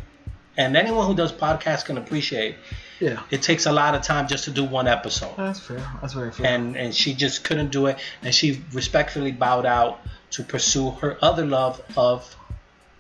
and 0.59 0.77
anyone 0.77 1.07
who 1.07 1.15
does 1.15 1.33
podcasts 1.33 1.87
can 1.87 1.97
appreciate 1.97 2.57
Yeah. 3.01 3.23
it 3.31 3.43
takes 3.43 3.67
a 3.67 3.73
lot 3.73 3.95
of 3.95 4.03
time 4.03 4.29
just 4.29 4.45
to 4.45 4.51
do 4.51 4.65
one 4.65 4.87
episode. 4.89 5.35
That's 5.37 5.61
fair. 5.61 5.83
That's 6.01 6.13
very 6.15 6.31
fair. 6.33 6.47
and 6.47 6.77
and 6.77 6.95
she 6.95 7.15
just 7.15 7.45
couldn't 7.45 7.71
do 7.71 7.87
it. 7.87 7.99
And 8.23 8.35
she 8.35 8.63
respectfully 8.73 9.33
bowed 9.33 9.67
out 9.67 10.01
to 10.33 10.43
pursue 10.45 10.91
her 11.01 11.19
other 11.23 11.45
love 11.47 11.81
of 11.97 12.37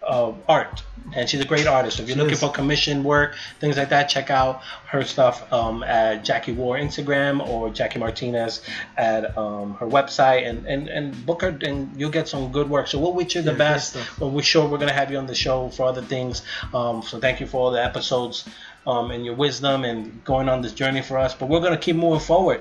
of 0.02 0.36
art. 0.48 0.82
And 1.14 1.28
she's 1.28 1.40
a 1.40 1.44
great 1.46 1.66
artist. 1.66 1.98
If 1.98 2.08
you're 2.08 2.14
She 2.14 2.20
looking 2.20 2.34
is. 2.34 2.40
for 2.40 2.50
commission 2.50 3.04
work 3.04 3.36
things 3.60 3.76
like 3.78 3.88
that 3.90 4.04
check 4.08 4.28
out 4.30 4.62
her 4.88 5.02
stuff 5.04 5.50
um, 5.52 5.82
at 5.82 6.24
jackie 6.24 6.52
war 6.52 6.76
instagram 6.76 7.46
or 7.46 7.70
jackie 7.70 7.98
martinez 7.98 8.60
at 8.98 9.36
um, 9.38 9.74
her 9.80 9.86
website. 9.86 10.46
And, 10.48 10.66
and 10.66 10.88
and 10.88 11.26
book 11.26 11.40
her 11.42 11.56
and 11.62 11.98
you'll 11.98 12.10
get 12.10 12.28
some 12.28 12.52
good 12.52 12.68
work. 12.68 12.86
So 12.88 12.98
we'll 12.98 13.14
wish 13.14 13.34
you 13.34 13.42
the 13.42 13.52
Yeah, 13.52 13.58
best. 13.58 13.96
but 14.18 14.28
we're 14.28 14.42
sure 14.42 14.64
we're 14.68 14.78
going 14.78 14.88
to 14.94 14.94
have 15.02 15.10
you 15.10 15.18
on 15.18 15.26
the 15.26 15.34
show 15.34 15.68
for 15.70 15.84
other 15.86 16.02
things. 16.02 16.42
Um, 16.74 17.02
so 17.02 17.18
thank 17.18 17.40
you 17.40 17.46
for 17.46 17.58
all 17.62 17.70
the 17.70 17.82
episodes 17.82 18.44
um, 18.86 19.10
and 19.10 19.24
your 19.24 19.34
wisdom 19.34 19.84
and 19.84 20.22
going 20.24 20.48
on 20.48 20.60
this 20.62 20.72
journey 20.74 21.00
for 21.02 21.16
us 21.18 21.34
but 21.34 21.48
we're 21.48 21.60
going 21.60 21.72
to 21.72 21.78
keep 21.78 21.96
moving 21.96 22.20
forward 22.20 22.60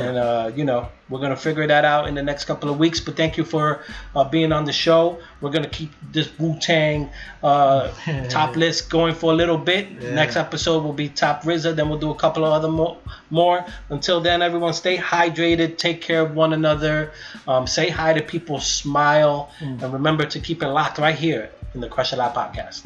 and 0.00 0.16
uh, 0.18 0.50
you 0.54 0.64
know 0.64 0.88
we're 1.08 1.18
gonna 1.20 1.36
figure 1.36 1.66
that 1.66 1.84
out 1.84 2.06
in 2.06 2.14
the 2.14 2.22
next 2.22 2.44
couple 2.44 2.70
of 2.70 2.78
weeks. 2.78 3.00
But 3.00 3.16
thank 3.16 3.36
you 3.36 3.42
for 3.42 3.82
uh, 4.14 4.22
being 4.22 4.52
on 4.52 4.64
the 4.64 4.72
show. 4.72 5.18
We're 5.40 5.50
gonna 5.50 5.68
keep 5.68 5.90
this 6.12 6.30
Wu 6.38 6.56
Tang 6.60 7.10
uh, 7.42 7.90
top 8.28 8.54
list 8.54 8.90
going 8.90 9.16
for 9.16 9.32
a 9.32 9.34
little 9.34 9.58
bit. 9.58 9.88
Yeah. 9.90 10.14
Next 10.14 10.36
episode 10.36 10.84
will 10.84 10.92
be 10.92 11.08
top 11.08 11.42
RZA. 11.42 11.74
Then 11.74 11.88
we'll 11.88 11.98
do 11.98 12.10
a 12.12 12.14
couple 12.14 12.44
of 12.44 12.52
other 12.52 12.68
more. 12.68 12.96
more. 13.28 13.64
Until 13.88 14.20
then, 14.20 14.40
everyone 14.40 14.72
stay 14.72 14.96
hydrated. 14.96 15.78
Take 15.78 16.00
care 16.00 16.20
of 16.22 16.36
one 16.36 16.52
another. 16.52 17.10
Um, 17.48 17.66
say 17.66 17.88
hi 17.88 18.12
to 18.12 18.22
people. 18.22 18.60
Smile, 18.60 19.50
Mm. 19.60 19.82
and 19.82 19.92
remember 19.92 20.24
to 20.26 20.38
keep 20.38 20.62
it 20.62 20.68
locked 20.68 20.98
right 20.98 21.16
here 21.16 21.50
in 21.74 21.80
the 21.80 21.88
Crush 21.88 22.12
a 22.12 22.16
Lot 22.16 22.36
podcast. 22.36 22.84